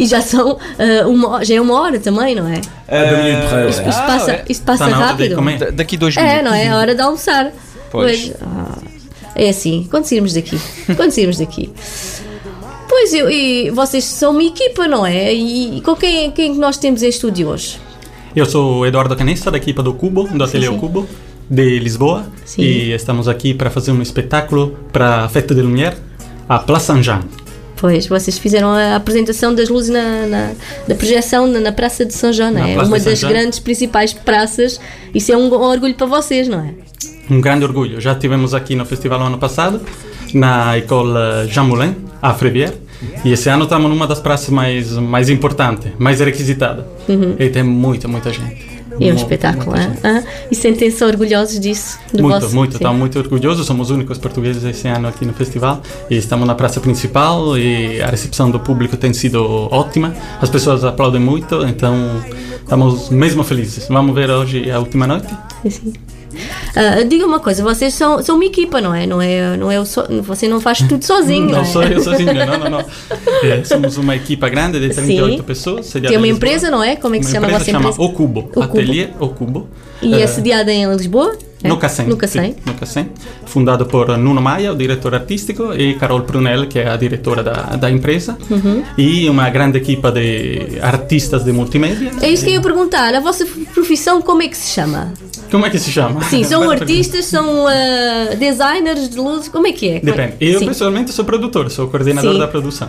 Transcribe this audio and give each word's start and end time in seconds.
E 0.00 0.06
já 0.06 0.20
são 0.20 0.52
uh, 0.52 1.08
uma, 1.08 1.44
já 1.44 1.56
é 1.56 1.60
uma 1.60 1.74
hora 1.74 1.98
também, 1.98 2.32
não 2.32 2.46
é? 2.46 2.58
Uh, 2.58 3.68
isto, 3.68 3.88
isto 3.88 4.00
passa, 4.06 4.30
é. 4.30 4.44
isto 4.48 4.64
passa 4.64 4.84
Tá 4.84 4.90
na 4.90 4.96
hora 4.98 5.06
de 5.06 5.10
rápido. 5.24 5.34
comer. 5.34 5.58
Da- 5.58 5.70
Daqui 5.70 5.96
dois 5.96 6.14
minutos. 6.14 6.36
É, 6.38 6.40
não 6.40 6.54
é? 6.54 6.66
É 6.66 6.72
hora 6.72 6.94
de 6.94 7.00
almoçar. 7.02 7.50
Pois. 7.90 8.32
ah, 8.40 8.78
é 9.34 9.48
assim, 9.48 9.88
quando 9.90 10.04
sairmos 10.04 10.34
daqui. 10.34 10.56
quando 10.94 11.10
sairmos 11.10 11.38
daqui. 11.38 11.72
Pois, 12.88 13.12
eu, 13.12 13.28
e 13.28 13.70
vocês 13.70 14.04
são 14.04 14.30
uma 14.30 14.44
equipa, 14.44 14.86
não 14.86 15.04
é? 15.04 15.34
E, 15.34 15.80
com 15.80 15.96
quem, 15.96 16.30
quem 16.30 16.52
é 16.52 16.54
que 16.54 16.60
nós 16.60 16.76
temos 16.76 17.02
em 17.02 17.08
estúdio 17.08 17.48
hoje? 17.48 17.80
Eu 18.36 18.46
sou 18.46 18.76
o 18.82 18.86
Eduardo 18.86 19.16
Canessa, 19.16 19.50
da 19.50 19.56
equipa 19.56 19.82
do 19.82 19.92
Cubo, 19.92 20.28
do 20.28 20.44
Ateliê 20.44 20.68
Cubo, 20.78 21.08
de 21.50 21.80
Lisboa. 21.80 22.24
Sim. 22.44 22.62
E 22.62 22.92
estamos 22.92 23.26
aqui 23.26 23.52
para 23.52 23.68
fazer 23.68 23.90
um 23.90 24.00
espetáculo 24.00 24.78
para 24.92 25.24
a 25.24 25.28
Festa 25.28 25.56
de 25.56 25.60
Lumière, 25.60 25.96
a 26.48 26.60
Plaça 26.60 26.92
Saint-Jean. 26.92 27.22
Pois, 27.80 28.06
vocês 28.08 28.36
fizeram 28.38 28.70
a 28.70 28.96
apresentação 28.96 29.54
das 29.54 29.68
luzes 29.68 29.90
na, 29.90 30.26
na- 30.26 30.50
da 30.88 30.94
projeção 30.96 31.46
na, 31.46 31.60
na 31.60 31.72
Praça 31.72 32.04
de 32.04 32.12
São 32.12 32.32
João, 32.32 32.50
não 32.50 32.64
é? 32.64 32.74
Uma 32.76 32.98
das 32.98 33.18
João. 33.20 33.32
grandes 33.32 33.58
principais 33.60 34.12
praças. 34.12 34.80
Isso 35.14 35.30
é 35.32 35.36
um 35.36 35.52
orgulho 35.52 35.94
para 35.94 36.06
vocês, 36.06 36.48
não 36.48 36.60
é? 36.60 36.70
Um 37.30 37.40
grande 37.40 37.64
orgulho. 37.64 38.00
Já 38.00 38.14
tivemos 38.14 38.52
aqui 38.54 38.74
no 38.74 38.84
festival 38.84 39.20
ano 39.22 39.38
passado, 39.38 39.80
na 40.34 40.76
École 40.76 41.46
Jean 41.48 41.64
Moulin, 41.64 41.94
à 42.20 42.34
Frévière. 42.34 42.72
E 43.24 43.30
esse 43.32 43.48
ano 43.48 43.62
estamos 43.64 43.88
numa 43.88 44.08
das 44.08 44.18
praças 44.20 44.48
mais, 44.48 44.90
mais 44.94 45.28
importantes, 45.30 45.92
mais 45.98 46.18
requisitadas. 46.18 46.84
E 47.38 47.48
tem 47.48 47.62
muita, 47.62 48.08
muita 48.08 48.32
gente. 48.32 48.66
É 49.00 49.12
um 49.12 49.16
espetáculo, 49.16 49.76
gente. 49.76 49.98
Ah, 50.04 50.22
E 50.50 50.54
sentem-se 50.54 51.02
orgulhosos 51.04 51.58
disso? 51.60 51.98
Do 52.12 52.22
Muito, 52.22 52.40
vosso, 52.40 52.54
muito, 52.54 52.70
sim. 52.72 52.76
estamos 52.78 52.98
muito 52.98 53.18
orgulhosos, 53.18 53.66
somos 53.66 53.90
os 53.90 53.96
únicos 53.96 54.18
portugueses 54.18 54.64
esse 54.64 54.88
ano 54.88 55.08
aqui 55.08 55.24
no 55.24 55.32
festival 55.32 55.80
e 56.10 56.16
estamos 56.16 56.46
na 56.46 56.54
praça 56.54 56.80
principal 56.80 57.56
e 57.56 58.00
a 58.02 58.08
recepção 58.08 58.50
do 58.50 58.58
público 58.60 58.96
tem 58.96 59.12
sido 59.12 59.42
ótima, 59.72 60.14
as 60.40 60.50
pessoas 60.50 60.84
aplaudem 60.84 61.20
muito, 61.20 61.62
então 61.64 61.94
estamos 62.60 63.08
mesmo 63.10 63.42
felizes. 63.44 63.86
Vamos 63.88 64.14
ver 64.14 64.30
hoje 64.30 64.70
a 64.70 64.78
última 64.78 65.06
noite? 65.06 65.28
Sim, 65.68 65.92
Ah, 66.76 67.02
diga 67.02 67.26
uma 67.26 67.40
coisa, 67.40 67.62
vocês 67.62 67.94
são, 67.94 68.22
são 68.22 68.36
uma 68.36 68.44
equipa, 68.44 68.80
não 68.80 68.94
é? 68.94 69.06
Não 69.06 69.20
é, 69.20 69.56
não 69.56 69.70
é 69.70 69.84
so, 69.84 70.02
você 70.22 70.48
não 70.48 70.60
faz 70.60 70.78
tudo 70.82 71.04
sozinho, 71.04 71.46
não, 71.46 71.52
Não 71.52 71.60
é? 71.60 71.64
sou 71.64 71.82
eu 71.82 72.00
sozinho, 72.00 72.32
não, 72.34 72.58
não, 72.58 72.70
não. 72.70 72.84
É, 73.42 73.64
somos 73.64 73.96
uma 73.96 74.14
equipa 74.16 74.48
grande 74.48 74.78
de 74.80 74.94
38 74.94 75.36
Sim. 75.36 75.42
pessoas. 75.42 75.92
Tem 75.92 76.16
uma 76.16 76.28
empresa, 76.28 76.70
não 76.70 76.82
é? 76.82 76.96
Como 76.96 77.14
é 77.14 77.18
que 77.18 77.24
Uma 77.24 77.28
se 77.30 77.34
chama 77.34 77.46
a 77.46 77.50
empresa 77.50 77.58
vossa 77.64 77.70
chama 77.72 77.90
empresa? 77.90 78.10
O 78.10 78.12
Cubo, 78.12 78.50
O. 78.54 78.62
Ateliê 78.62 79.08
O 79.18 79.28
Cubo. 79.28 79.68
E 80.00 80.14
é 80.14 80.26
sediada 80.26 80.72
em 80.72 80.90
Lisboa? 80.92 81.36
É? 81.62 81.68
No. 81.68 81.78
Sim, 81.88 82.04
no. 82.06 83.46
Fundado 83.46 83.86
por 83.86 84.16
Nuno 84.16 84.40
Maia, 84.40 84.72
o 84.72 84.76
diretor 84.76 85.14
artístico, 85.14 85.72
e 85.74 85.94
Carol 85.94 86.22
Prunel, 86.22 86.66
que 86.68 86.78
é 86.78 86.88
a 86.88 86.96
diretora 86.96 87.42
da, 87.42 87.76
da 87.76 87.90
empresa. 87.90 88.38
Uhum. 88.48 88.84
E 88.96 89.28
uma 89.28 89.50
grande 89.50 89.78
equipa 89.78 90.12
de 90.12 90.78
artistas 90.80 91.44
de 91.44 91.52
multimédia. 91.52 92.12
É 92.20 92.28
isso 92.28 92.44
que 92.44 92.50
eu 92.50 92.54
ia 92.54 92.60
perguntar. 92.60 93.14
A 93.14 93.20
vossa 93.20 93.46
profissão, 93.74 94.22
como 94.22 94.42
é 94.42 94.48
que 94.48 94.56
se 94.56 94.70
chama? 94.72 95.12
Como 95.50 95.64
é 95.66 95.70
que 95.70 95.78
se 95.78 95.90
chama? 95.90 96.22
Sim, 96.24 96.44
são 96.44 96.68
artistas, 96.70 97.24
são 97.24 97.66
ah, 97.66 98.34
designers 98.36 99.08
de 99.08 99.18
luz, 99.18 99.48
como 99.48 99.66
é 99.66 99.72
que 99.72 99.88
é? 99.88 100.00
Depende. 100.00 100.34
Eu 100.40 100.60
Sim. 100.60 100.66
pessoalmente 100.66 101.12
sou 101.12 101.24
produtor, 101.24 101.70
sou 101.70 101.88
coordenador 101.88 102.34
Sim. 102.34 102.38
da 102.38 102.46
produção. 102.46 102.88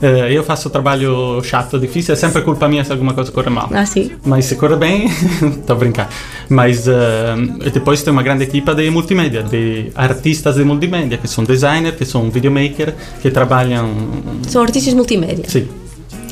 Eh, 0.00 0.32
eu 0.32 0.42
faço 0.44 0.68
trabalho 0.70 1.42
chato, 1.42 1.78
difícil, 1.78 2.12
é 2.12 2.16
sempre 2.16 2.42
culpa 2.42 2.68
minha 2.68 2.84
se 2.84 2.92
alguma 2.92 3.14
coisa 3.14 3.30
corre 3.32 3.50
mal. 3.50 3.68
Ah, 3.72 3.86
sim. 3.86 4.10
Mas 4.24 4.44
se 4.44 4.56
corre 4.56 4.76
bem, 4.76 5.06
estou 5.60 5.76
a 5.76 5.78
brincar. 5.78 6.08
Mas 6.48 6.86
eh, 6.86 7.34
depois 7.72 8.02
tem 8.02 8.12
uma 8.12 8.22
grande 8.22 8.44
equipa 8.44 8.74
de 8.74 8.90
multimédia, 8.90 9.42
de 9.42 9.90
artistas 9.94 10.56
de 10.56 10.64
multimédia, 10.64 11.18
que 11.18 11.28
são 11.28 11.44
designers, 11.44 11.96
que 11.96 12.04
são 12.04 12.30
videomaker, 12.30 12.94
que 13.22 13.30
trabalham. 13.30 13.90
São 14.48 14.62
artistas 14.62 14.94
multimédia. 14.94 15.44
Sim, 15.48 15.68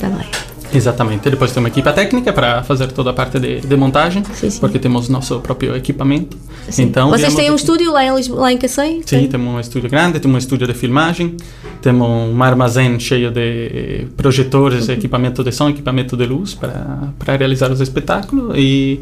Tá 0.01 0.09
bem. 0.09 0.54
Exatamente. 0.77 1.29
Depois 1.31 1.53
tem 1.53 1.63
uma 1.63 1.69
equipa 1.69 1.93
técnica 1.93 2.33
para 2.33 2.63
fazer 2.63 2.89
toda 2.93 3.11
a 3.11 3.13
parte 3.13 3.39
de, 3.39 3.61
de 3.61 3.77
montagem, 3.77 4.23
Sim, 4.35 4.51
sim. 4.51 4.61
porque 4.61 4.79
temos 4.79 5.09
nosso 5.09 5.41
próprio 5.41 5.75
equipamento. 5.77 6.37
Sim. 6.69 6.85
Então, 6.85 7.11
Vocês 7.11 7.35
têm 7.35 7.51
um 7.51 7.55
aqui- 7.55 7.63
estúdio 7.63 7.93
lá 7.93 8.05
em, 8.05 8.15
Lisboa, 8.15 8.41
lá 8.43 8.53
em 8.53 8.59
Cacém? 8.59 8.97
Sim, 9.05 9.19
Tem? 9.21 9.29
temos 9.29 9.55
um 9.55 9.61
estúdio 9.61 9.89
grande, 9.91 10.19
temos 10.21 10.35
um 10.35 10.39
estúdio 10.39 10.67
de 10.67 10.75
filmagem, 10.75 11.37
temos 11.83 12.09
um 12.09 12.43
armazém 12.43 12.99
cheio 12.99 13.31
de 13.31 14.07
projetores, 14.17 14.89
equipamento 14.89 15.43
de 15.45 15.53
som, 15.53 15.69
equipamento 15.69 16.17
de 16.17 16.27
luz 16.27 16.55
para, 16.55 17.09
para 17.19 17.37
realizar 17.37 17.71
os 17.71 17.81
espetáculos 17.81 18.55
e 18.57 19.01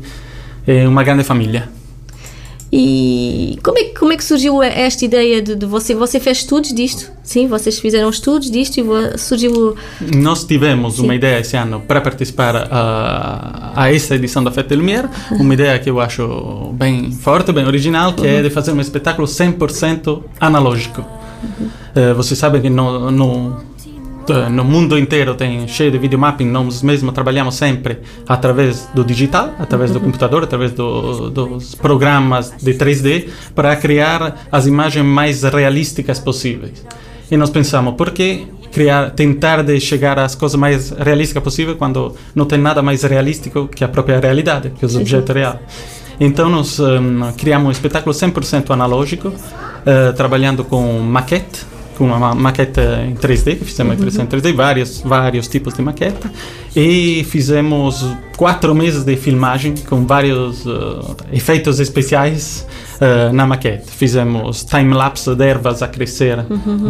é 0.67 0.87
uma 0.87 1.03
grande 1.03 1.25
família. 1.25 1.69
E 2.75 3.59
como 3.63 3.77
é, 3.79 3.85
que- 3.85 3.99
como 3.99 4.13
é 4.15 4.17
que 4.17 4.25
surgiu 4.25 4.63
esta 4.63 5.05
ideia 5.05 5.43
de, 5.43 5.55
de 5.55 5.67
você? 5.67 5.95
Você 5.95 6.19
fez 6.19 6.39
estudos 6.39 6.73
disto? 6.73 7.11
Sim, 7.23 7.47
vocês 7.47 7.79
fizeram 7.79 8.09
estudos 8.09 8.51
disto 8.51 8.79
e 8.81 9.19
surgiu. 9.19 9.77
Nós 10.17 10.43
tivemos 10.45 10.95
Sim. 10.95 11.03
uma 11.05 11.15
ideia 11.15 11.41
esse 11.41 11.55
ano 11.55 11.83
para 11.87 12.01
participar 12.01 12.57
a, 12.71 13.73
a 13.77 13.93
essa 13.95 14.15
edição 14.15 14.43
da 14.43 14.51
Fête 14.51 14.75
Lumière, 14.75 15.07
uma 15.33 15.53
ideia 15.53 15.79
que 15.79 15.91
eu 15.91 16.01
acho 16.01 16.71
bem 16.73 17.13
forte, 17.13 17.53
bem 17.53 17.67
original, 17.67 18.15
que 18.15 18.27
é 18.27 18.41
de 18.43 18.49
fazer 18.49 18.73
um 18.73 18.81
espetáculo 18.81 19.29
100% 19.29 20.23
analógico. 20.41 21.05
Eh, 21.95 22.15
você 22.15 22.35
sabe 22.35 22.59
que 22.61 22.71
no, 22.71 23.11
no, 23.11 23.61
no 24.51 24.65
mundo 24.65 24.99
inteiro 24.99 25.35
tem 25.35 25.67
cheio 25.67 25.91
de 25.91 25.99
videomapping, 25.99 26.47
nós 26.47 26.83
mesmos 26.83 27.13
trabalhamos 27.15 27.55
sempre 27.55 27.99
através 28.29 28.89
do 28.95 29.05
digital, 29.05 29.55
através 29.59 29.91
do 29.91 30.01
computador, 30.01 30.45
através 30.45 30.73
do, 30.73 31.31
dos 31.31 31.75
programas 31.75 32.53
de 32.63 32.75
3D, 32.75 33.29
para 33.55 33.75
criar 33.77 34.47
as 34.51 34.67
imagens 34.67 35.05
mais 35.05 35.43
realísticas 35.43 36.19
possíveis. 36.19 36.85
E 37.31 37.37
nós 37.37 37.51
pensamos, 37.51 37.95
por 37.95 38.11
que 38.11 38.47
criar, 38.73 39.11
tentar 39.11 39.63
de 39.63 39.79
chegar 39.81 40.19
às 40.19 40.35
coisas 40.35 40.59
mais 40.59 40.91
realísticas 40.91 41.43
possível 41.43 41.77
quando 41.77 42.17
não 42.35 42.47
tem 42.47 42.59
nada 42.59 42.83
mais 42.83 43.03
realístico 43.03 43.69
que 43.69 43.85
a 43.85 43.89
própria 43.89 44.19
realidade, 44.19 44.71
que 44.71 44.85
os 44.85 44.97
objetos 44.97 45.35
reais. 45.35 45.59
Então 46.19 46.49
nós 46.49 46.79
hum, 46.79 47.33
criamos 47.37 47.69
um 47.69 47.71
espetáculo 47.71 48.15
100% 48.15 48.71
analógico, 48.71 49.33
eh, 49.85 50.13
trabalhando 50.13 50.65
com 50.65 50.99
maquete, 51.01 51.72
com 52.03 52.07
uma 52.09 52.19
ma- 52.19 52.35
maquete 52.35 52.81
em 53.09 53.15
3D, 53.15 53.59
que 53.59 53.65
fizemos 53.65 53.95
impressão 53.95 54.25
em 54.25 54.27
3D, 54.27 54.53
vários, 54.53 55.01
vários 55.03 55.47
tipos 55.47 55.73
de 55.75 55.83
maquete, 55.83 56.19
e 56.75 57.25
fizemos 57.31 58.05
quatro 58.37 58.75
meses 58.75 59.05
de 59.05 59.15
filmagem 59.17 59.75
com 59.89 60.05
vários 60.05 60.67
eh, 60.67 61.27
efeitos 61.33 61.79
especiais 61.79 62.67
eh, 63.03 63.31
na 63.33 63.45
maquete. 63.47 63.91
Fizemos 63.91 64.63
time-lapse 64.65 65.35
de 65.35 65.45
ervas 65.45 65.83
a 65.83 65.89
crescer 65.89 66.37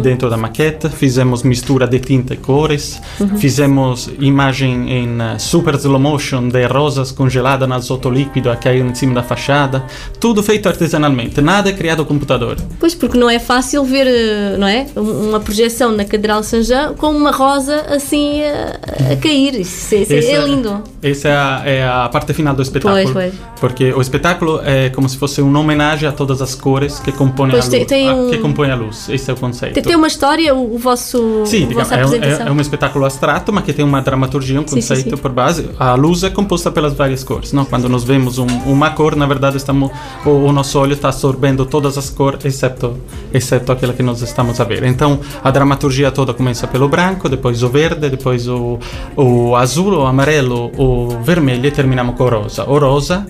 dentro 0.01 0.29
da 0.29 0.37
maquete, 0.37 0.87
fizemos 0.89 1.41
mistura 1.43 1.87
de 1.87 1.99
tinta 1.99 2.33
e 2.33 2.37
cores, 2.37 3.01
fizemos 3.37 4.09
imagem 4.19 4.91
em 4.91 5.21
eh, 5.21 5.39
super 5.39 5.75
slow 5.75 5.99
motion 5.99 6.47
de 6.49 6.65
rosas 6.65 7.11
congeladas 7.11 7.67
no 7.67 7.75
azoto 7.75 8.09
líquido 8.09 8.49
a 8.51 8.55
cair 8.55 8.85
em 8.85 8.93
cima 8.95 9.15
da 9.15 9.23
fachada, 9.23 9.83
tudo 10.19 10.41
feito 10.43 10.67
artesanalmente, 10.69 11.41
nada 11.41 11.69
é 11.69 11.73
criado 11.73 11.99
ao 12.01 12.05
computador. 12.05 12.57
Pois, 12.79 12.93
porque 12.95 13.17
não 13.17 13.29
é 13.29 13.39
fácil 13.39 13.83
ver, 13.83 14.07
eh, 14.07 14.55
não 14.57 14.67
é? 14.67 14.85
Um- 14.95 15.23
Uma 15.33 15.39
projeção 15.39 15.91
na 15.91 16.03
Catedral 16.05 16.41
de 16.41 16.47
São 16.47 16.61
João 16.61 16.93
com 16.95 17.09
uma 17.09 17.31
rosa 17.31 17.75
assim 17.89 18.41
a, 18.43 19.13
a 19.13 19.15
cair. 19.17 19.59
Isso, 19.59 19.95
isso 19.95 20.13
Essa 20.13 20.31
é 20.31 20.45
lindo. 20.45 20.83
Essa 21.01 21.27
é 21.29 21.35
a, 21.35 21.61
é 21.65 21.87
a 21.87 22.09
parte 22.09 22.33
final 22.33 22.53
do 22.53 22.61
espetáculo. 22.61 23.11
Pois, 23.13 23.31
pois. 23.31 23.33
Porque 23.59 23.91
o 23.93 24.01
espetáculo 24.01 24.61
é 24.63 24.89
como 24.89 25.07
se 25.09 25.17
fosse 25.17 25.41
uma 25.41 25.59
homenagem 25.59 26.02
a 26.07 26.11
todas 26.11 26.41
as 26.41 26.55
cores 26.55 26.99
que 26.99 27.11
compõem 27.11 27.51
Pois, 27.51 27.67
a 27.67 27.69
tem- 27.69 27.79
luz. 27.79 27.87
tem 27.89 28.09
a- 28.09 28.13
um- 28.15 28.29
Que 28.29 28.37
compõem 28.37 28.71
a 28.71 28.75
luz. 28.75 29.07
Esse 29.09 29.29
é 29.29 29.33
o 29.33 29.37
conceito. 29.37 29.73
Tem, 29.73 29.83
tem 29.83 29.95
uma 29.95 30.07
história, 30.07 30.53
o, 30.53 30.75
o 30.75 30.77
vosso, 30.77 31.43
Sim, 31.45 31.67
digamos, 31.67 31.91
é, 31.91 32.05
um- 32.05 32.13
é, 32.15 32.47
é 32.47 32.51
um 32.51 32.59
espetáculo 32.61 33.05
abstrato, 33.05 33.51
mas 33.53 33.63
que 33.63 33.73
tem 33.73 33.83
uma 33.85 34.01
dramaturgia, 34.01 34.59
um 34.59 34.67
Sim, 34.67 34.81
sim, 34.81 34.87
conceito 34.89 35.15
sim. 35.15 35.21
por 35.21 35.31
base. 35.31 35.69
A 35.79 35.93
luz 35.95 36.23
é 36.23 36.29
composta 36.29 36.71
pelas 36.71 36.93
várias 36.93 37.23
cores. 37.23 37.53
Não? 37.53 37.65
Quando 37.65 37.87
nós 37.89 38.03
vemos 38.03 38.37
um- 38.37 38.47
uma 38.65 38.89
cor, 38.91 39.15
na 39.15 39.25
verdade, 39.25 39.57
estamos, 39.57 39.91
o, 40.25 40.29
o 40.29 40.51
nosso 40.51 40.79
olho 40.79 40.93
está 40.93 41.09
absorvendo 41.09 41.65
todas 41.65 41.97
as 41.97 42.09
cores, 42.09 42.43
exceto, 42.45 42.97
exceto 43.33 43.71
aquela 43.71 43.93
que 43.93 44.03
nós 44.03 44.21
estamos 44.21 44.59
a 44.59 44.63
ver. 44.63 44.83
Então, 44.83 45.19
a 45.43 45.51
dramaturgia 45.51 46.11
toda 46.11 46.33
começa 46.33 46.67
pelo 46.67 46.87
branco, 46.89 47.27
depois 47.29 47.63
o 47.63 47.69
verde, 47.69 48.09
depois 48.09 48.47
o, 48.47 48.79
o 49.15 49.55
azul, 49.55 49.99
o 49.99 50.05
amarelo, 50.05 50.71
o 50.77 51.09
vermelho 51.23 51.65
e 51.65 51.71
terminamos 51.71 52.15
com 52.15 52.23
o 52.23 52.29
rosa. 52.29 52.63
O 52.69 52.77
rosa 52.77 53.25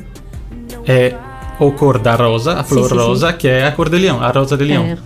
é 0.85 1.13
a 1.59 1.71
cor 1.71 1.99
da 1.99 2.15
rosa, 2.15 2.59
a 2.59 2.63
flor 2.63 2.89
sim, 2.89 2.95
sim. 2.95 3.01
rosa, 3.01 3.33
que 3.33 3.47
é 3.47 3.65
a 3.65 3.71
cor 3.71 3.89
de 3.89 3.97
leão, 3.97 4.21
a 4.21 4.29
rosa 4.31 4.57
de 4.57 4.63
leão. 4.63 4.83
É. 4.83 4.97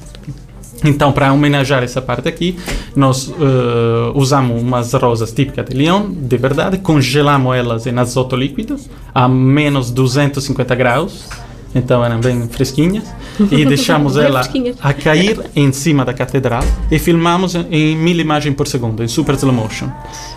Então, 0.83 1.11
para 1.11 1.33
homenagear 1.33 1.83
essa 1.83 2.01
parte 2.01 2.27
aqui, 2.27 2.57
nós 2.95 3.29
eh, 3.31 4.11
usamos 4.13 4.61
umas 4.61 4.94
rosas 4.94 5.31
típicas 5.31 5.65
de 5.65 5.75
Lyon, 5.75 6.11
de 6.11 6.38
verdade, 6.38 6.77
congelamos 6.77 7.55
elas 7.55 7.88
em 7.88 7.97
azoto 7.97 8.35
líquido 8.35 8.75
a 9.13 9.27
menos 9.27 9.89
250 9.89 10.75
graus, 10.75 11.29
então 11.75 12.03
eram 12.03 12.19
bem 12.19 12.47
fresquinhas, 12.47 13.03
e 13.51 13.65
deixamos 13.65 14.17
ela 14.17 14.41
a 14.81 14.93
cair 14.93 15.39
em 15.55 15.71
cima 15.71 16.03
da 16.03 16.13
catedral 16.13 16.63
e 16.91 16.97
filmamos 16.97 17.55
em 17.55 17.95
mil 17.95 18.19
imagens 18.19 18.55
por 18.55 18.67
segundo, 18.67 19.03
em 19.03 19.07
super 19.07 19.35
slow 19.35 19.53
motion. 19.53 19.89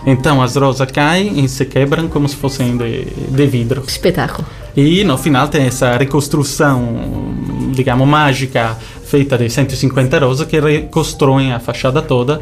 Então 0.07 0.43
as 0.43 0.57
rosas 0.57 0.91
caem 0.91 1.45
e 1.45 1.49
se 1.49 1.65
quebram 1.65 2.09
como 2.09 2.29
se 2.29 2.37
fossem 2.37 2.77
de, 2.77 3.05
de 3.05 3.47
vidro. 3.47 3.83
Espetáculo. 3.87 4.47
E 4.77 5.03
no 5.05 5.19
final 5.19 5.49
tem 5.49 5.67
essa 5.67 5.97
reconstrução, 5.97 7.35
digamos, 7.73 8.07
mágica, 8.07 8.77
feita 9.05 9.37
de 9.37 9.51
150 9.51 10.19
rosas 10.19 10.47
que 10.47 10.61
reconstroem 10.61 11.53
a 11.53 11.59
fachada 11.59 12.01
toda 12.01 12.41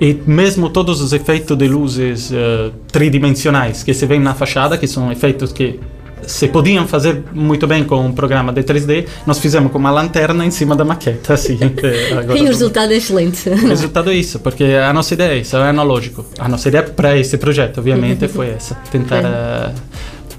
e 0.00 0.16
mesmo 0.26 0.70
todos 0.70 1.00
os 1.00 1.12
efeitos 1.12 1.56
de 1.56 1.68
luzes 1.68 2.30
uh, 2.30 2.72
tridimensionais 2.90 3.82
que 3.82 3.92
se 3.92 4.06
vêem 4.06 4.20
na 4.20 4.34
fachada, 4.34 4.78
que 4.78 4.86
são 4.86 5.10
efeitos 5.10 5.52
que 5.52 5.78
se 6.26 6.48
podiam 6.48 6.86
fazer 6.86 7.22
muito 7.32 7.66
bem 7.66 7.84
com 7.84 8.04
um 8.04 8.12
programa 8.12 8.52
de 8.52 8.62
3D, 8.62 9.06
nós 9.26 9.38
fizemos 9.38 9.70
com 9.72 9.78
uma 9.78 9.90
lanterna 9.90 10.44
em 10.44 10.50
cima 10.50 10.74
da 10.74 10.84
maqueta, 10.84 11.34
assim. 11.34 11.58
e 12.36 12.40
o 12.40 12.44
resultado 12.44 12.92
é 12.92 12.96
excelente. 12.96 13.48
O 13.48 13.68
resultado 13.68 14.10
é 14.10 14.14
isso, 14.14 14.38
porque 14.40 14.64
a 14.64 14.92
nossa 14.92 15.14
ideia 15.14 15.32
é 15.32 15.38
isso, 15.38 15.56
é 15.56 15.68
analógico. 15.68 16.24
A 16.38 16.48
nossa 16.48 16.68
ideia 16.68 16.84
para 16.84 17.16
esse 17.16 17.38
projeto, 17.38 17.78
obviamente, 17.78 18.26
foi 18.28 18.50
essa, 18.50 18.74
tentar 18.90 19.24
uh, 19.24 19.74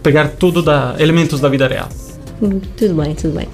pegar 0.01 0.29
tudo 0.29 0.61
da 0.61 0.95
elementos 0.99 1.39
da 1.39 1.49
vida 1.49 1.67
real. 1.67 1.89
Tudo 2.39 2.93
bem, 3.01 3.13
tudo 3.15 3.35
bem. 3.35 3.47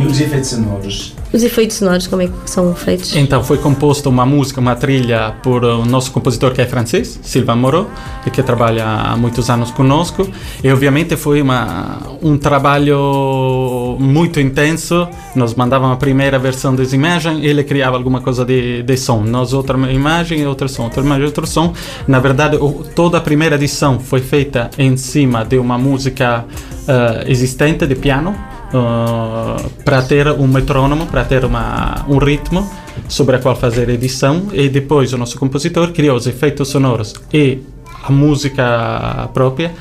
E 0.00 0.06
os 0.06 0.20
efeitos 0.20 0.50
sonoros? 0.50 1.14
Os 1.32 1.42
efeitos 1.42 1.76
sonoros, 1.76 2.06
como 2.06 2.22
é 2.22 2.28
que 2.28 2.50
são 2.50 2.74
feitos? 2.74 3.16
Então, 3.16 3.42
foi 3.42 3.58
composta 3.58 4.08
uma 4.08 4.24
música, 4.24 4.60
uma 4.60 4.76
trilha 4.76 5.34
por 5.42 5.64
o 5.64 5.84
nosso 5.84 6.12
compositor 6.12 6.52
que 6.52 6.60
é 6.60 6.66
francês, 6.66 7.18
Sylvain 7.22 7.56
Moreau, 7.56 7.90
e 8.26 8.30
que 8.30 8.42
trabalha 8.42 8.84
há 8.86 9.16
muitos 9.16 9.50
anos 9.50 9.70
conosco. 9.70 10.28
E, 10.62 10.70
obviamente, 10.70 11.16
foi 11.16 11.42
uma, 11.42 11.98
um 12.22 12.38
trabalho 12.38 13.96
muito 13.98 14.38
intenso. 14.38 15.08
Nós 15.34 15.54
mandávamos 15.54 15.94
a 15.94 15.98
primeira 15.98 16.38
versão 16.38 16.74
das 16.74 16.92
imagens, 16.92 17.42
ele 17.42 17.64
criava 17.64 17.96
alguma 17.96 18.20
coisa 18.20 18.44
de, 18.44 18.82
de 18.82 18.96
som. 18.96 19.22
Nós, 19.22 19.52
outra 19.52 19.76
imagem 19.90 20.46
outra 20.52 20.68
som, 20.68 20.84
outra 20.84 21.02
imagem 21.02 21.22
e 21.22 21.26
outro 21.26 21.46
som. 21.46 21.72
Na 22.06 22.20
verdade, 22.20 22.58
toda 22.94 23.18
a 23.18 23.20
primeira 23.20 23.56
edição 23.56 23.98
foi 23.98 24.20
feita 24.20 24.70
em 24.78 24.96
cima 24.96 25.44
de 25.44 25.58
uma 25.58 25.76
música 25.76 26.44
uh, 26.82 27.28
existente 27.28 27.86
de 27.86 27.94
piano 27.94 28.30
uh, 28.30 29.70
para 29.84 30.02
ter 30.02 30.28
um 30.28 30.46
metrônomo, 30.46 31.06
para 31.06 31.24
ter 31.24 31.44
uma, 31.44 32.04
um 32.08 32.18
ritmo 32.18 32.68
sobre 33.08 33.36
a 33.36 33.38
qual 33.38 33.56
fazer 33.56 33.88
edição 33.88 34.48
e 34.52 34.68
depois 34.68 35.12
o 35.12 35.18
nosso 35.18 35.38
compositor 35.38 35.92
criou 35.92 36.16
os 36.16 36.26
efeitos 36.26 36.68
sonoros 36.68 37.14
e 37.32 37.58
a 38.04 38.10
música 38.10 39.28
própria 39.32 39.72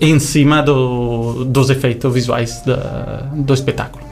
em 0.00 0.18
cima 0.18 0.62
do, 0.62 1.44
dos 1.44 1.70
efeitos 1.70 2.12
visuais 2.12 2.62
da, 2.64 3.28
do 3.34 3.52
espetáculo. 3.52 4.04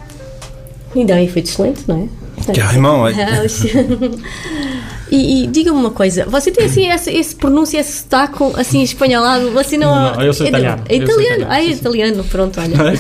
E 0.95 1.05
dá 1.05 1.15
um 1.15 1.19
efeito 1.19 1.49
excelente, 1.49 1.83
não 1.87 2.09
é? 2.49 2.53
Carrément, 2.53 3.09
é. 3.09 3.47
E, 5.11 5.45
e 5.45 5.47
diga-me 5.47 5.79
uma 5.79 5.91
coisa, 5.91 6.25
você 6.27 6.51
tem 6.51 6.67
assim 6.67 6.89
esse, 6.89 7.11
esse 7.11 7.35
pronúncio, 7.35 7.79
esse 7.79 8.03
sotaque 8.03 8.37
assim 8.57 8.83
espanholado, 8.83 9.51
você 9.53 9.77
não... 9.77 10.15
Não, 10.15 10.23
eu 10.23 10.33
sou 10.33 10.47
italiano. 10.47 10.83
É 10.89 10.97
italiano? 10.97 11.23
italiano. 11.23 11.47
Ah, 11.49 11.61
é 11.61 11.67
italiano, 11.67 12.25
pronto, 12.25 12.61
olha. 12.61 12.77
Não, 12.77 12.89
é 12.89 12.97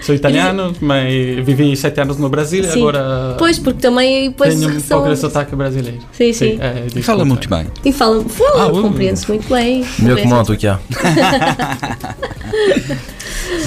sou 0.00 0.14
italiano, 0.14 0.74
mas 0.80 1.12
vivi 1.44 1.76
sete 1.76 2.00
anos 2.00 2.18
no 2.18 2.28
Brasil 2.28 2.64
sim. 2.64 2.78
e 2.78 2.82
agora... 2.82 3.34
Pois, 3.38 3.58
porque 3.58 3.80
também... 3.80 4.32
Pois, 4.32 4.54
tenho 4.54 4.70
um 4.70 4.80
são... 4.80 4.98
pouco 4.98 5.14
de 5.14 5.20
sotaque 5.20 5.54
brasileiro. 5.54 5.98
Sim, 6.12 6.32
sim. 6.32 6.56
sim 6.56 6.58
é, 6.60 6.86
e 6.94 7.02
fala 7.02 7.24
muito 7.24 7.48
bem. 7.48 7.66
E 7.84 7.92
fala, 7.92 8.24
fala, 8.24 8.66
ah, 8.66 8.70
compreende-se 8.70 9.28
muito 9.28 9.48
bem. 9.48 9.84
Melhor 9.98 10.16
que 10.16 10.26
moto 10.26 10.56
que 10.56 10.66
há. 10.66 10.78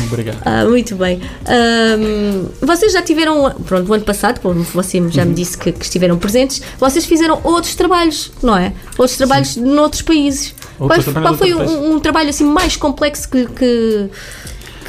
Obrigado. 0.07 0.37
Ah, 0.45 0.65
muito 0.65 0.95
bem. 0.95 1.19
Um, 1.47 2.47
vocês 2.65 2.93
já 2.93 3.01
tiveram, 3.01 3.53
pronto, 3.65 3.89
o 3.89 3.93
ano 3.93 4.03
passado, 4.03 4.39
como 4.39 4.63
você 4.63 4.97
já 5.09 5.23
me 5.23 5.29
uhum. 5.29 5.35
disse 5.35 5.57
que, 5.57 5.71
que, 5.71 5.83
estiveram 5.83 6.17
presentes, 6.17 6.61
vocês 6.79 7.05
fizeram 7.05 7.39
outros 7.43 7.75
trabalhos, 7.75 8.31
não 8.41 8.57
é? 8.57 8.73
Outros 8.97 9.17
trabalhos 9.17 9.49
Sim. 9.49 9.61
noutros 9.61 10.01
países. 10.01 10.53
Qual, 10.77 10.89
qual 10.89 11.35
foi 11.35 11.53
um, 11.53 11.93
um, 11.93 11.99
trabalho 11.99 12.29
assim 12.29 12.43
mais 12.43 12.75
complexo 12.75 13.29
que, 13.29 13.45
que 13.47 14.09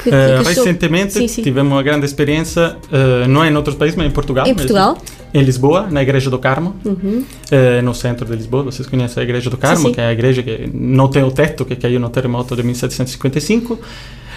que, 0.03 0.09
uh, 0.09 0.43
recentemente 0.43 1.13
sim, 1.13 1.27
sim. 1.27 1.41
tivemos 1.41 1.71
uma 1.71 1.83
grande 1.83 2.05
experiência, 2.05 2.77
uh, 2.91 3.27
não 3.27 3.43
é 3.43 3.49
em 3.49 3.55
outros 3.55 3.75
países, 3.75 3.97
mas 3.97 4.07
em 4.07 4.11
Portugal. 4.11 4.47
Em 4.47 4.53
Portugal? 4.53 4.97
Em 5.33 5.41
Lisboa, 5.41 5.87
na 5.91 6.01
Igreja 6.01 6.29
do 6.29 6.39
Carmo, 6.39 6.75
uhum. 6.85 7.23
uh, 7.23 7.81
no 7.83 7.93
centro 7.93 8.25
de 8.25 8.35
Lisboa. 8.35 8.63
Vocês 8.63 8.87
conhecem 8.87 9.21
a 9.21 9.23
Igreja 9.23 9.49
do 9.49 9.57
Carmo, 9.57 9.87
sim, 9.87 9.91
que 9.91 9.99
é 9.99 10.07
a 10.07 10.11
igreja 10.13 10.41
que 10.41 10.69
não 10.73 11.07
tem 11.09 11.23
o 11.23 11.31
teto, 11.31 11.65
que 11.65 11.75
caiu 11.75 11.99
no 11.99 12.09
terremoto 12.09 12.55
de 12.55 12.63
1755. 12.63 13.79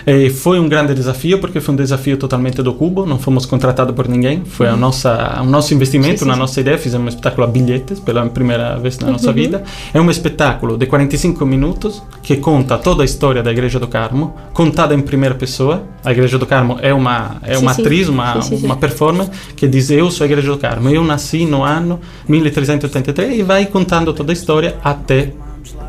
E 0.06 0.31
foi 0.31 0.58
um 0.58 0.69
grande 0.69 0.94
desafio, 0.94 1.38
porque 1.38 1.61
foi 1.61 1.75
um 1.75 1.76
desafio 1.76 2.17
totalmente 2.17 2.62
do 2.62 2.73
Cubo, 2.75 3.06
não 3.06 3.19
fomos 3.19 3.47
contratados 3.47 3.94
por 3.94 4.08
ninguém, 4.08 4.43
foi 4.44 4.69
a 4.69 4.73
uhum. 4.73 4.79
nossa, 4.79 5.41
o 5.43 5.44
nosso 5.44 5.75
investimento, 5.75 6.20
sim, 6.20 6.25
sim, 6.25 6.31
na 6.31 6.37
nossa 6.37 6.61
ideia, 6.61 6.79
fizemos 6.79 7.06
um 7.06 7.08
espetáculo 7.08 7.47
a 7.47 7.50
bilhetes 7.50 8.00
pela 8.00 8.26
primeira 8.29 8.76
vez 8.79 8.99
na 8.99 9.11
nossa 9.11 9.29
uhum. 9.29 9.35
vida. 9.35 9.62
É 9.93 10.00
um 10.00 10.11
espetáculo 10.11 10.76
de 10.76 10.87
45 10.87 11.44
minutos 11.44 12.02
que 12.23 12.37
conta 12.37 12.79
toda 12.79 13.02
a 13.02 13.05
história 13.05 13.43
da 13.43 13.50
Igreja 13.50 13.79
do 13.79 13.87
Carmo, 13.87 14.35
contada 14.52 14.94
em 14.94 15.00
primeira 15.00 15.35
pessoa. 15.35 15.82
A 16.05 16.12
Igreja 16.12 16.38
do 16.38 16.46
Carmo 16.46 16.79
é 16.81 16.93
uma, 16.93 17.37
é 17.43 17.58
uma 17.58 17.73
atriz, 17.73 18.08
uma, 18.08 18.35
uma 18.62 18.76
performance 18.76 19.31
que 19.55 19.67
diz: 19.67 19.91
Eu 19.91 20.11
sou 20.11 20.25
a 20.25 20.26
Igreja 20.26 20.50
do 20.50 20.58
Carmo, 20.58 20.88
eu 20.88 21.05
nasci 21.05 21.44
no 21.44 21.62
ano 21.62 22.00
1383 22.29 23.38
e 23.38 23.43
vai 23.43 23.67
contando 23.67 24.12
toda 24.12 24.32
a 24.32 24.35
história 24.35 24.76
até 24.82 25.32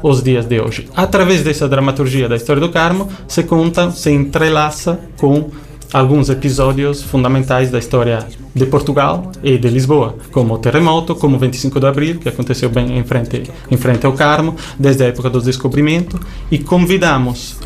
os 0.01 0.23
dias 0.23 0.45
de 0.45 0.59
hoje. 0.59 0.87
Através 0.95 1.43
dessa 1.43 1.67
dramaturgia 1.67 2.27
da 2.27 2.35
história 2.35 2.59
do 2.59 2.69
Carmo, 2.69 3.07
se 3.27 3.43
conta, 3.43 3.91
se 3.91 4.11
entrelaça 4.11 4.99
com 5.17 5.49
alguns 5.93 6.29
episódios 6.29 7.03
fundamentais 7.03 7.69
da 7.69 7.77
história 7.77 8.25
de 8.55 8.65
Portugal 8.65 9.31
e 9.43 9.57
de 9.57 9.69
Lisboa, 9.69 10.15
como 10.31 10.53
o 10.53 10.57
terremoto, 10.57 11.15
como 11.15 11.35
o 11.35 11.39
25 11.39 11.79
de 11.79 11.87
abril, 11.87 12.19
que 12.19 12.29
aconteceu 12.29 12.69
bem 12.69 12.97
em 12.97 13.03
frente, 13.03 13.43
em 13.69 13.77
frente 13.77 14.05
ao 14.05 14.13
Carmo, 14.13 14.55
desde 14.79 15.03
a 15.03 15.07
época 15.07 15.29
do 15.29 15.41
descobrimento, 15.41 16.19
e 16.49 16.57
convidamos 16.57 17.57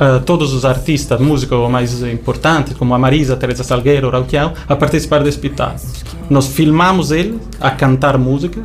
uh, 0.00 0.20
todos 0.24 0.52
os 0.52 0.64
artistas, 0.64 1.20
músicos 1.20 1.70
mais 1.70 2.02
importantes, 2.02 2.76
como 2.76 2.94
a 2.94 2.98
Marisa, 2.98 3.36
Teresa 3.36 3.62
Salgueiro, 3.62 4.10
Rauquiao, 4.10 4.52
a 4.68 4.74
participar 4.74 5.22
do 5.22 5.28
espetáculo. 5.28 5.80
Nós 6.28 6.48
filmamos 6.48 7.10
eles 7.12 7.40
a 7.60 7.70
cantar 7.70 8.18
música, 8.18 8.60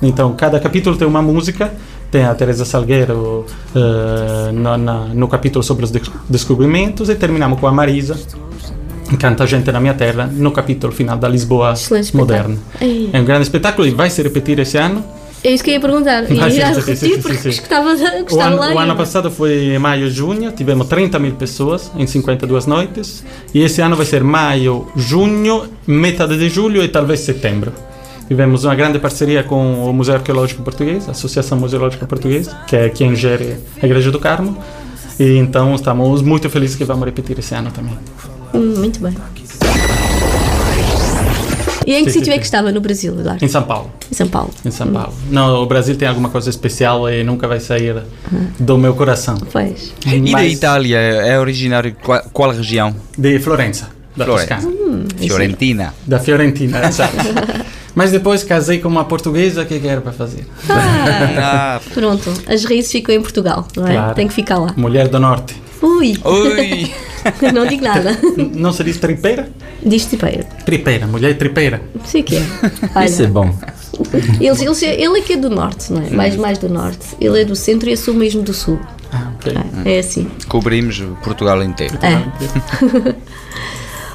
então 0.00 0.32
cada 0.34 0.58
capítulo 0.60 0.96
tem 0.96 1.06
uma 1.06 1.22
música 1.22 1.72
tem 2.12 2.24
a 2.24 2.34
Teresa 2.34 2.66
Salgueiro 2.66 3.46
uh, 3.74 4.52
no, 4.52 4.76
na, 4.76 5.06
no 5.06 5.26
capítulo 5.26 5.64
sobre 5.64 5.86
os 5.86 5.90
descobrimentos 6.28 7.08
e 7.08 7.14
terminamos 7.14 7.58
com 7.58 7.66
a 7.66 7.72
Marisa 7.72 8.16
Canta 9.18 9.46
Gente 9.46 9.72
na 9.72 9.80
Minha 9.80 9.94
Terra 9.94 10.26
no 10.30 10.52
capítulo 10.52 10.92
final 10.92 11.16
da 11.16 11.26
Lisboa 11.26 11.72
moderna. 12.12 12.56
É 13.12 13.18
um 13.18 13.24
grande 13.24 13.42
espetáculo 13.42 13.88
e 13.88 13.90
vai 13.90 14.10
se 14.10 14.22
repetir 14.22 14.58
esse 14.58 14.76
ano. 14.76 15.02
É 15.42 15.50
isso 15.50 15.64
que 15.64 15.70
eu 15.70 15.74
ia 15.74 15.80
perguntar. 15.80 16.30
E 16.30 16.34
irá 16.34 16.68
repetir 16.68 17.20
porque 17.20 17.48
gostava, 17.48 17.94
gostava 17.94 18.30
o 18.34 18.40
ano, 18.40 18.56
lá. 18.58 18.74
O 18.74 18.78
ano 18.78 18.96
passado 18.96 19.30
foi 19.30 19.76
maio 19.78 20.06
e 20.06 20.10
junho, 20.10 20.52
tivemos 20.52 20.86
30 20.86 21.18
mil 21.18 21.32
pessoas 21.32 21.90
em 21.96 22.06
52 22.06 22.66
noites. 22.66 23.24
E 23.52 23.62
esse 23.62 23.80
ano 23.80 23.96
vai 23.96 24.06
ser 24.06 24.22
maio, 24.22 24.86
junho, 24.94 25.64
metade 25.86 26.38
de 26.38 26.48
julho 26.48 26.82
e 26.82 26.88
talvez 26.88 27.20
setembro. 27.20 27.72
Tivemos 28.32 28.64
uma 28.64 28.74
grande 28.74 28.98
parceria 28.98 29.42
com 29.42 29.84
o 29.84 29.92
Museu 29.92 30.14
Arqueológico 30.14 30.62
Português, 30.62 31.06
a 31.06 31.10
Associação 31.10 31.58
Museológica 31.58 32.06
Portuguesa, 32.06 32.56
que 32.66 32.74
é 32.74 32.88
quem 32.88 33.14
gere 33.14 33.58
a 33.82 33.84
Igreja 33.84 34.10
do 34.10 34.18
Carmo. 34.18 34.56
E 35.20 35.36
então 35.36 35.74
estamos 35.74 36.22
muito 36.22 36.48
felizes 36.48 36.74
que 36.74 36.82
vamos 36.82 37.04
repetir 37.04 37.38
esse 37.38 37.54
ano 37.54 37.70
também. 37.70 37.94
Hum, 38.54 38.72
muito 38.78 39.00
bem. 39.00 39.14
E 41.86 41.94
em 41.94 42.06
que 42.06 42.10
sítio 42.10 42.32
é 42.32 42.38
que 42.38 42.44
estava 42.46 42.72
no 42.72 42.80
Brasil, 42.80 43.12
Eduardo? 43.20 43.44
Em 43.44 43.48
São 43.48 43.64
Paulo. 43.64 43.90
Em 44.10 44.14
São 44.14 44.28
Paulo. 44.28 44.50
Em 44.64 44.70
São 44.70 44.86
hum. 44.86 44.92
Paulo. 44.94 45.14
Não, 45.30 45.62
o 45.62 45.66
Brasil 45.66 45.94
tem 45.94 46.08
alguma 46.08 46.30
coisa 46.30 46.48
especial 46.48 47.10
e 47.10 47.22
nunca 47.22 47.46
vai 47.46 47.60
sair 47.60 48.02
hum. 48.32 48.46
do 48.58 48.78
meu 48.78 48.94
coração. 48.94 49.36
Pois. 49.52 49.92
E 50.06 50.18
Mas... 50.20 50.32
da 50.32 50.46
Itália, 50.46 50.96
é 50.96 51.38
originário 51.38 51.94
qual, 52.02 52.22
qual 52.32 52.50
região? 52.50 52.96
De 53.18 53.38
Florença, 53.40 53.90
da 54.16 54.24
Florença. 54.24 54.54
Toscana. 54.54 54.74
Hum, 54.74 55.04
Fiorentina. 55.18 55.92
Da 56.06 56.18
Fiorentina, 56.18 56.88
exato. 56.88 57.14
Mas 57.94 58.10
depois 58.10 58.42
casei 58.42 58.78
com 58.78 58.88
uma 58.88 59.04
portuguesa, 59.04 59.62
o 59.62 59.66
que, 59.66 59.74
é 59.74 59.78
que 59.78 59.86
era 59.86 60.00
para 60.00 60.12
fazer? 60.12 60.46
Ah, 60.68 61.80
pronto, 61.92 62.32
as 62.46 62.64
raízes 62.64 62.90
ficam 62.90 63.14
em 63.14 63.20
Portugal, 63.20 63.66
não 63.76 63.86
é? 63.86 63.92
Claro. 63.92 64.14
Tem 64.14 64.28
que 64.28 64.34
ficar 64.34 64.58
lá. 64.58 64.74
Mulher 64.76 65.08
do 65.08 65.18
Norte. 65.18 65.54
Ui! 65.82 66.16
Ui! 66.24 66.90
não 67.52 67.66
digo 67.66 67.84
nada. 67.84 68.16
Não 68.54 68.72
se 68.72 68.84
diz 68.84 68.96
tripeira? 68.98 69.50
Diz 69.84 70.06
tripeira. 70.06 70.44
Tripeira, 70.64 71.06
mulher 71.06 71.36
tripeira. 71.36 71.82
Sim 72.04 72.22
que 72.22 72.36
é. 72.36 72.42
Olha, 72.94 73.04
Isso 73.04 73.22
é 73.22 73.26
bom. 73.26 73.52
Ele, 74.40 74.48
ele, 74.48 75.02
ele 75.02 75.18
é 75.18 75.22
que 75.22 75.32
é 75.34 75.36
do 75.36 75.50
norte, 75.50 75.92
não 75.92 76.02
é? 76.02 76.10
Mais, 76.10 76.36
mais 76.36 76.58
do 76.58 76.68
norte. 76.68 77.16
Ele 77.20 77.40
é 77.40 77.44
do 77.44 77.54
centro 77.54 77.88
e 77.88 77.92
eu 77.92 77.96
sou 77.96 78.14
mesmo 78.14 78.42
do 78.42 78.54
sul. 78.54 78.78
Ah, 79.12 79.32
ok. 79.34 79.52
É, 79.84 79.96
é 79.96 79.98
assim. 79.98 80.30
Cobrimos 80.48 81.02
Portugal 81.22 81.62
inteiro. 81.62 81.98
É. 82.00 83.14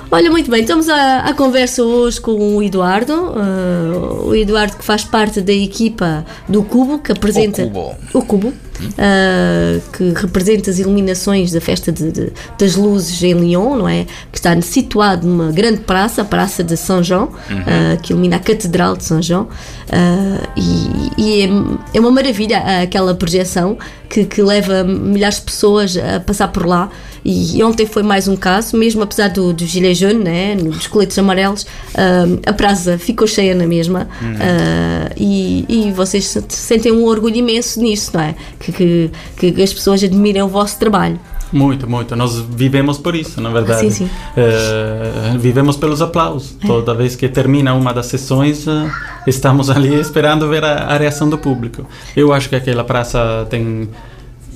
Olha, 0.09 0.31
muito 0.31 0.49
bem, 0.49 0.61
estamos 0.61 0.87
à, 0.87 1.19
à 1.19 1.33
conversa 1.33 1.83
hoje 1.83 2.21
com 2.21 2.55
o 2.55 2.63
Eduardo, 2.63 3.13
uh, 3.13 4.27
o 4.29 4.35
Eduardo 4.35 4.77
que 4.77 4.83
faz 4.83 5.03
parte 5.03 5.41
da 5.41 5.51
equipa 5.51 6.25
do 6.47 6.63
Cubo, 6.63 6.99
que 6.99 7.11
apresenta. 7.11 7.63
O 7.63 7.69
Cubo. 7.69 7.95
O 8.13 8.21
Cubo, 8.21 8.47
uh, 8.47 9.81
que 9.91 10.13
representa 10.15 10.69
as 10.69 10.79
iluminações 10.79 11.51
da 11.51 11.59
festa 11.59 11.91
de, 11.91 12.11
de, 12.11 12.31
das 12.57 12.75
luzes 12.75 13.21
em 13.21 13.33
Lyon, 13.33 13.75
não 13.75 13.89
é? 13.89 14.05
Que 14.31 14.37
está 14.37 14.59
situado 14.61 15.27
numa 15.27 15.51
grande 15.51 15.81
praça, 15.81 16.21
a 16.21 16.25
Praça 16.25 16.63
de 16.63 16.77
São 16.77 17.03
João, 17.03 17.29
uhum. 17.49 17.57
uh, 17.59 18.01
que 18.01 18.13
ilumina 18.13 18.37
a 18.37 18.39
Catedral 18.39 18.95
de 18.95 19.03
São 19.03 19.21
João. 19.21 19.43
Uh, 19.43 20.47
e, 20.55 21.11
e 21.17 21.41
é, 21.41 21.49
é, 21.97 21.99
uma 21.99 22.11
maravilha 22.11 22.81
aquela 22.81 23.13
projeção 23.13 23.77
que, 24.09 24.23
que 24.23 24.41
leva 24.41 24.83
milhares 24.85 25.37
de 25.37 25.43
pessoas 25.43 25.97
a 25.97 26.19
passar 26.21 26.47
por 26.47 26.65
lá. 26.65 26.89
E 27.29 27.61
ontem 27.61 27.85
foi 27.85 28.03
mais 28.03 28.29
um 28.29 28.37
caso, 28.37 28.77
mesmo 28.77 29.03
apesar 29.03 29.27
do, 29.27 29.51
do 29.51 29.65
gilet 29.65 29.95
jaune, 29.95 30.23
né, 30.23 30.55
dos 30.55 30.87
coletes 30.87 31.19
amarelos, 31.19 31.63
uh, 31.63 32.39
a 32.45 32.53
praça 32.53 32.97
ficou 32.97 33.27
cheia 33.27 33.53
na 33.53 33.67
mesma. 33.67 34.07
Uh, 34.21 35.13
e, 35.17 35.65
e 35.67 35.91
vocês 35.91 36.37
sentem 36.47 36.93
um 36.93 37.03
orgulho 37.03 37.35
imenso 37.35 37.81
nisso, 37.81 38.11
não 38.13 38.21
é? 38.21 38.35
Que, 38.57 38.71
que, 38.71 39.51
que 39.51 39.61
as 39.61 39.73
pessoas 39.73 40.01
admirem 40.01 40.41
o 40.41 40.47
vosso 40.47 40.79
trabalho. 40.79 41.19
Muito, 41.51 41.89
muito. 41.89 42.15
Nós 42.15 42.39
vivemos 42.39 42.97
por 42.97 43.13
isso, 43.13 43.41
na 43.41 43.49
verdade. 43.49 43.81
Sim, 43.81 43.89
sim. 43.89 44.05
Uh, 44.05 45.37
vivemos 45.37 45.75
pelos 45.75 46.01
aplausos. 46.01 46.55
É. 46.63 46.67
Toda 46.67 46.93
vez 46.93 47.15
que 47.17 47.27
termina 47.27 47.73
uma 47.73 47.93
das 47.93 48.05
sessões, 48.05 48.65
uh, 48.67 48.89
estamos 49.25 49.69
ali 49.69 49.93
esperando 49.99 50.47
ver 50.47 50.63
a, 50.63 50.85
a, 50.85 50.97
reação 50.97 51.29
do 51.29 51.37
público. 51.37 51.85
Eu 52.15 52.31
acho 52.31 52.47
que 52.47 52.55
aquela 52.55 52.85
praça 52.85 53.45
tem 53.49 53.89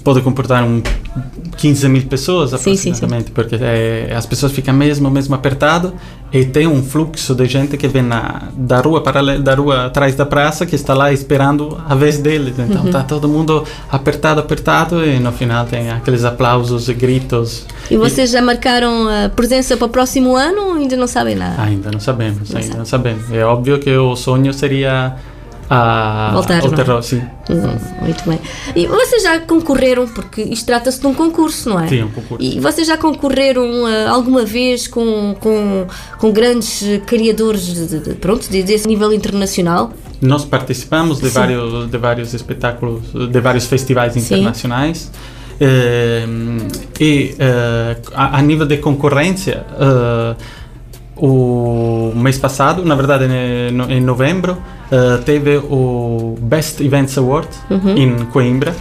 pode 0.03 0.21
comportar 0.21 0.63
um 0.63 0.81
15 1.57 1.89
mil 1.89 2.03
pessoas 2.03 2.53
aproximadamente, 2.53 3.23
sim, 3.23 3.27
sim, 3.27 3.33
porque 3.33 3.57
é, 3.61 4.13
as 4.15 4.25
pessoas 4.25 4.51
ficam 4.51 4.73
mesmo 4.73 5.09
mesmo 5.09 5.35
apertado 5.35 5.93
e 6.33 6.45
tem 6.45 6.65
um 6.65 6.81
fluxo 6.81 7.35
de 7.35 7.45
gente 7.45 7.77
que 7.77 7.87
vem 7.87 8.01
na, 8.01 8.43
da 8.55 8.79
rua 8.79 9.01
para 9.01 9.37
da 9.37 9.53
rua 9.53 9.87
atrás 9.87 10.15
da 10.15 10.25
praça 10.25 10.65
que 10.65 10.75
está 10.75 10.93
lá 10.93 11.11
esperando 11.11 11.77
a 11.87 11.93
vez 11.93 12.19
deles. 12.19 12.57
Então 12.57 12.85
está 12.85 12.99
uhum. 12.99 13.05
todo 13.05 13.27
mundo 13.27 13.65
apertado, 13.91 14.39
apertado 14.39 15.05
e 15.05 15.19
no 15.19 15.31
final 15.33 15.65
tem 15.65 15.91
aqueles 15.91 16.23
aplausos 16.23 16.87
e 16.87 16.93
gritos. 16.93 17.65
E 17.89 17.97
vocês 17.97 18.29
e, 18.29 18.33
já 18.33 18.41
marcaram 18.41 19.07
a 19.09 19.29
presença 19.29 19.75
para 19.75 19.87
o 19.87 19.89
próximo 19.89 20.35
ano 20.35 20.69
ou 20.69 20.73
ainda 20.75 20.95
não 20.95 21.07
sabem 21.07 21.35
nada? 21.35 21.61
Ainda 21.61 21.91
não 21.91 21.99
sabemos, 21.99 22.49
não 22.49 22.57
ainda 22.57 22.67
sabe. 22.67 22.77
não 22.79 22.85
sabemos. 22.85 23.31
É 23.31 23.43
óbvio 23.43 23.77
que 23.77 23.93
o 23.95 24.15
sonho 24.15 24.53
seria 24.53 25.17
a, 25.73 26.31
Voltar, 26.33 26.61
ao 26.61 26.71
terror, 26.71 27.01
sim. 27.01 27.21
Hum, 27.49 28.01
muito 28.01 28.29
bem. 28.29 28.37
E 28.75 28.85
vocês 28.87 29.23
já 29.23 29.39
concorreram, 29.39 30.05
porque 30.05 30.41
isto 30.41 30.65
trata-se 30.65 30.99
de 30.99 31.07
um 31.07 31.13
concurso, 31.13 31.69
não 31.69 31.79
é? 31.79 31.87
Sim, 31.87 32.03
um 32.03 32.11
concurso. 32.11 32.43
E 32.43 32.59
vocês 32.59 32.85
já 32.85 32.97
concorreram 32.97 33.83
uh, 33.83 34.09
alguma 34.09 34.43
vez 34.43 34.85
com, 34.85 35.33
com, 35.39 35.87
com 36.17 36.31
grandes 36.33 36.83
criadores 37.05 37.61
de, 37.61 37.99
de, 38.01 38.13
pronto, 38.15 38.49
de, 38.49 38.61
desse 38.63 38.85
nível 38.85 39.13
internacional? 39.13 39.93
Nós 40.21 40.43
participamos 40.43 41.21
de 41.21 41.29
vários, 41.29 41.89
de 41.89 41.97
vários 41.97 42.33
espetáculos, 42.33 43.03
de 43.31 43.39
vários 43.39 43.65
festivais 43.65 44.17
internacionais. 44.17 45.09
Uh, 45.55 46.67
e 46.99 47.33
uh, 47.35 48.11
a, 48.13 48.39
a, 48.39 48.41
nível 48.41 48.65
de 48.65 48.77
concorrência, 48.77 49.65
o 51.21 52.11
mês 52.15 52.39
passado, 52.39 52.83
na 52.83 52.95
verdade 52.95 53.25
em 53.25 54.01
novembro, 54.01 54.53
uh, 54.53 55.21
teve 55.23 55.57
o 55.57 56.35
Best 56.41 56.83
Events 56.83 57.15
Award 57.15 57.47
uhum. 57.69 57.95
em 57.95 58.25
Coimbra, 58.25 58.75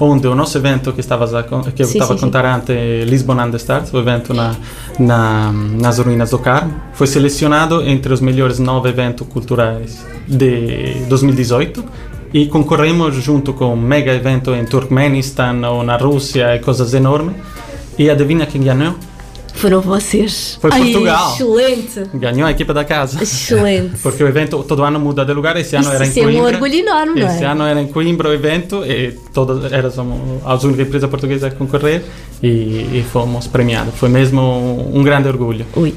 onde 0.00 0.26
o 0.26 0.34
nosso 0.34 0.56
evento 0.56 0.90
que, 0.94 1.00
estavas 1.00 1.34
a, 1.34 1.42
que 1.42 1.52
eu 1.52 1.86
estava 1.86 2.14
a 2.14 2.18
contar 2.18 2.46
antes, 2.46 2.74
Lisbon 3.06 3.38
and 3.38 3.50
the 3.50 3.58
Stars, 3.58 3.92
o 3.92 3.98
evento 3.98 4.32
na, 4.32 4.56
na, 4.98 5.52
nas 5.52 5.98
ruínas 5.98 6.30
do 6.30 6.38
Carmo, 6.38 6.72
foi 6.94 7.06
selecionado 7.06 7.82
entre 7.82 8.10
os 8.12 8.22
melhores 8.22 8.58
nove 8.58 8.88
eventos 8.88 9.26
culturais 9.28 10.04
de 10.26 11.04
2018 11.08 11.84
e 12.32 12.46
concorremos 12.46 13.14
junto 13.16 13.52
com 13.52 13.74
um 13.74 13.76
mega 13.76 14.14
evento 14.14 14.54
em 14.54 14.64
Turkmenistan 14.64 15.60
ou 15.68 15.82
na 15.82 15.96
Rússia 15.96 16.56
e 16.56 16.58
coisas 16.58 16.94
enormes. 16.94 17.34
E 17.98 18.10
adivinha 18.10 18.44
quem 18.44 18.62
ganhou? 18.62 18.94
Foram 19.56 19.80
vocês. 19.80 20.58
Foi 20.60 20.70
Portugal. 20.70 21.32
excelente. 21.32 22.02
Ganhou 22.14 22.46
a 22.46 22.50
equipa 22.50 22.72
da 22.74 22.84
casa. 22.84 23.22
Excelente. 23.22 23.96
Porque 24.02 24.22
o 24.22 24.28
evento 24.28 24.62
todo 24.64 24.82
ano 24.84 25.00
muda 25.00 25.24
de 25.24 25.32
lugar. 25.32 25.56
Esse 25.56 25.76
ano 25.76 25.84
Isso 25.84 25.94
era 25.94 26.06
em 26.06 26.12
Coimbra. 26.12 26.32
é 26.32 26.40
um 26.40 26.44
orgulho 26.44 26.74
enorme, 26.74 27.20
não 27.20 27.28
é? 27.28 27.34
Esse 27.34 27.44
ano 27.44 27.64
era 27.64 27.80
em 27.80 27.88
Coimbra 27.88 28.28
o 28.28 28.32
evento 28.32 28.84
e 28.84 29.12
todas 29.32 29.72
eram 29.72 29.90
as 30.44 30.64
únicas 30.64 30.86
empresas 30.86 31.10
portuguesas 31.10 31.52
a 31.52 31.54
concorrer 31.56 32.02
e, 32.42 32.48
e 32.48 33.04
fomos 33.10 33.46
premiados. 33.46 33.94
Foi 33.94 34.08
mesmo 34.08 34.40
um, 34.40 34.98
um 35.00 35.02
grande 35.02 35.28
orgulho. 35.28 35.64
Ui 35.74 35.94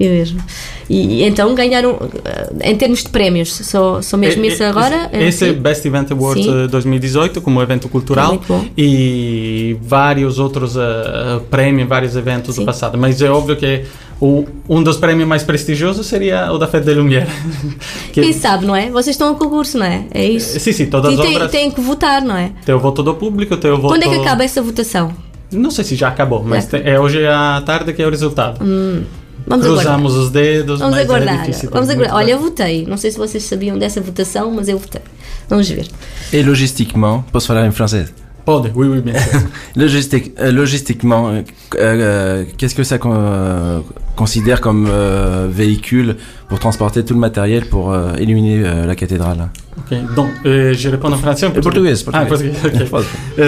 eu 0.00 0.10
mesmo. 0.10 0.40
E 0.88 1.22
então 1.22 1.54
ganharam, 1.54 1.98
eh, 2.24 2.70
em 2.70 2.76
termos 2.76 3.02
de 3.02 3.10
prémios, 3.10 3.52
só, 3.52 4.00
só 4.00 4.16
mesmo 4.16 4.42
esse 4.46 4.64
agora? 4.64 5.10
Esse 5.12 5.50
é 5.50 5.52
Best 5.52 5.86
Event 5.86 6.10
Award 6.10 6.42
Sim. 6.42 6.66
2018, 6.68 7.42
como 7.42 7.60
evento 7.60 7.86
cultural, 7.88 8.40
e 8.76 9.76
vários 9.82 10.38
outros 10.38 10.74
uh, 10.76 11.40
prémios, 11.50 11.86
vários 11.86 12.16
eventos 12.16 12.54
Sim. 12.54 12.62
do 12.62 12.64
passado. 12.64 12.96
Mas 12.96 13.20
é 13.20 13.30
óbvio 13.30 13.56
que 13.56 13.84
o, 14.18 14.46
um 14.68 14.82
dos 14.82 14.96
prémios 14.96 15.28
mais 15.28 15.42
prestigiosos 15.42 16.06
seria 16.06 16.50
o 16.50 16.56
da 16.56 16.66
Fête 16.66 16.86
de 16.86 16.94
Lumière. 16.94 17.28
que... 18.10 18.22
Quem 18.22 18.32
sabe, 18.32 18.64
não 18.64 18.74
é? 18.74 18.90
Vocês 18.90 19.14
estão 19.14 19.30
a 19.30 19.34
concurso, 19.34 19.76
não 19.78 19.86
é? 19.86 20.06
É 20.12 20.24
isso? 20.24 20.58
Sim, 20.58 20.72
sim, 20.72 20.86
todas 20.86 21.12
as 21.12 21.26
obras... 21.26 21.50
Têm 21.50 21.70
que 21.70 21.80
votar, 21.80 22.22
não 22.22 22.36
é? 22.36 22.52
Tem 22.64 22.74
o 22.74 22.80
voto 22.80 23.02
do 23.02 23.14
público, 23.14 23.56
tem 23.58 23.70
o 23.70 23.76
voto... 23.76 23.94
Quando 23.94 24.02
é 24.04 24.08
que 24.08 24.20
acaba 24.20 24.42
essa 24.42 24.62
votação? 24.62 25.12
Não 25.52 25.70
sei 25.70 25.84
se 25.84 25.96
já 25.96 26.08
acabou, 26.08 26.44
mas 26.44 26.66
tem, 26.66 26.82
é 26.84 26.98
hoje 26.98 27.26
à 27.26 27.60
tarde 27.66 27.92
que 27.92 28.02
é 28.02 28.06
o 28.06 28.10
resultado. 28.10 28.64
Hum. 28.64 29.02
Vamos 29.50 29.66
Cruzamos 29.66 30.12
aguardar. 30.12 30.24
os 30.24 30.30
dedos, 30.30 30.78
Vamos 30.80 30.96
aguardar. 30.98 31.34
é 31.34 31.38
difícil. 31.40 31.68
Vamos 31.70 31.90
aguardar. 31.90 32.16
Olha, 32.16 32.30
eu 32.32 32.38
votei. 32.38 32.86
Não 32.86 32.96
sei 32.96 33.10
se 33.10 33.18
vocês 33.18 33.42
sabiam 33.42 33.76
dessa 33.76 34.00
votação, 34.00 34.50
mas 34.52 34.68
eu 34.68 34.78
votei. 34.78 35.02
Vamos 35.48 35.68
ver. 35.68 35.86
Et 36.32 36.42
logistiquement, 36.42 37.24
posso 37.32 37.46
falar 37.48 37.66
em 37.66 37.72
francês? 37.72 38.12
Pode, 38.44 38.70
oui, 38.74 38.86
oui, 38.88 39.00
bien 39.02 39.14
sûr. 39.20 39.40
Logistique, 39.76 40.32
euh, 40.40 40.50
logistiquement, 40.50 41.28
euh, 41.28 41.42
euh, 41.76 42.44
qu'est-ce 42.56 42.74
que 42.74 42.82
ça 42.84 42.98
euh, 43.04 43.80
considère 44.16 44.60
comme 44.62 44.86
euh, 44.88 45.46
véhicule 45.50 46.16
pour 46.48 46.58
transporter 46.58 47.04
tout 47.04 47.12
le 47.14 47.20
matériel 47.20 47.66
pour 47.66 47.92
euh, 47.92 48.12
illuminer 48.18 48.62
la 48.86 48.94
cathédrale? 48.96 49.50
Ok, 49.78 50.14
donc 50.14 50.28
je 50.44 50.88
réponds 50.88 51.12
en 51.12 51.16
français 51.18 51.46
ou 51.46 51.50
en 51.50 51.60
portugais? 51.60 51.94
Ah, 52.12 52.24
ok. 52.24 52.40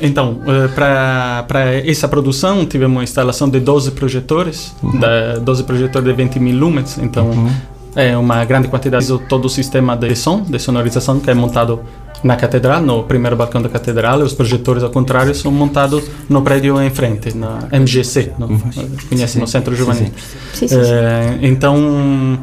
Então, 0.00 0.38
eh, 0.46 0.68
para 0.68 1.74
essa 1.84 2.06
produção, 2.08 2.64
tivemos 2.64 2.96
uma 2.96 3.04
instalação 3.04 3.48
de 3.48 3.58
12 3.58 3.92
projetores, 3.92 4.74
uhum. 4.82 4.98
da, 4.98 5.38
12 5.38 5.64
projetores 5.64 6.08
de 6.08 6.14
20 6.14 6.38
mil 6.38 6.56
lumens, 6.56 6.98
então 6.98 7.30
uhum. 7.30 7.50
é 7.96 8.16
uma 8.16 8.44
grande 8.44 8.68
quantidade. 8.68 9.06
Todo 9.28 9.46
o 9.46 9.48
sistema 9.48 9.96
de 9.96 10.14
som, 10.14 10.42
de 10.42 10.58
sonorização, 10.58 11.18
que 11.18 11.30
é 11.30 11.34
montado 11.34 11.80
na 12.22 12.36
catedral, 12.36 12.80
no 12.80 13.04
primeiro 13.04 13.36
balcão 13.36 13.60
da 13.60 13.68
catedral, 13.68 14.20
e 14.20 14.22
os 14.22 14.34
projetores, 14.34 14.82
ao 14.82 14.90
contrário, 14.90 15.34
são 15.34 15.50
montados 15.50 16.04
no 16.28 16.42
prédio 16.42 16.80
em 16.80 16.90
frente, 16.90 17.36
na 17.36 17.68
MGC, 17.72 18.32
no, 18.38 18.46
uhum. 18.46 18.60
conhece, 19.08 19.38
no 19.38 19.46
Centro 19.46 19.74
Juvenil. 19.74 20.12
Sim, 20.52 20.68
sim, 20.68 20.68
sim. 20.68 20.76
É, 20.80 21.38
então, 21.42 22.38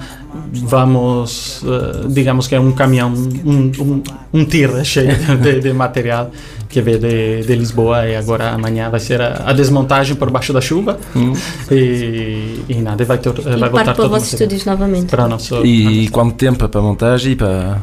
vamos, 0.53 1.63
uh, 1.63 2.07
digamos 2.09 2.47
que 2.47 2.55
é 2.55 2.59
um 2.59 2.71
caminhão, 2.71 3.13
um, 3.13 3.71
um, 3.79 4.03
um 4.33 4.45
tira 4.45 4.83
cheio 4.83 5.15
de, 5.41 5.59
de, 5.59 5.73
material 5.73 6.31
que 6.75 6.81
veio 6.81 6.99
de, 6.99 7.41
de, 7.43 7.55
Lisboa 7.55 8.05
e 8.05 8.17
agora 8.17 8.49
amanhã 8.49 8.89
vai 8.89 8.99
ser 8.99 9.21
a, 9.21 9.43
a 9.45 9.53
desmontagem 9.53 10.13
por 10.13 10.29
baixo 10.29 10.51
da 10.51 10.59
chuva 10.59 10.99
hum. 11.15 11.31
e, 11.71 12.59
e 12.67 12.75
nada, 12.81 13.05
vai, 13.05 13.17
ter, 13.17 13.29
e 13.29 13.55
vai 13.55 13.69
voltar 13.69 13.95
para 13.95 14.03
os 14.03 14.09
vossos 14.09 14.33
estúdios 14.33 14.65
novamente. 14.65 15.05
Para 15.05 15.25
nosso, 15.25 15.65
e 15.65 16.09
quanto 16.09 16.35
tempo 16.35 16.67
para 16.67 16.81
a 16.81 16.83
montagem 16.83 17.31
e 17.31 17.35
para... 17.37 17.81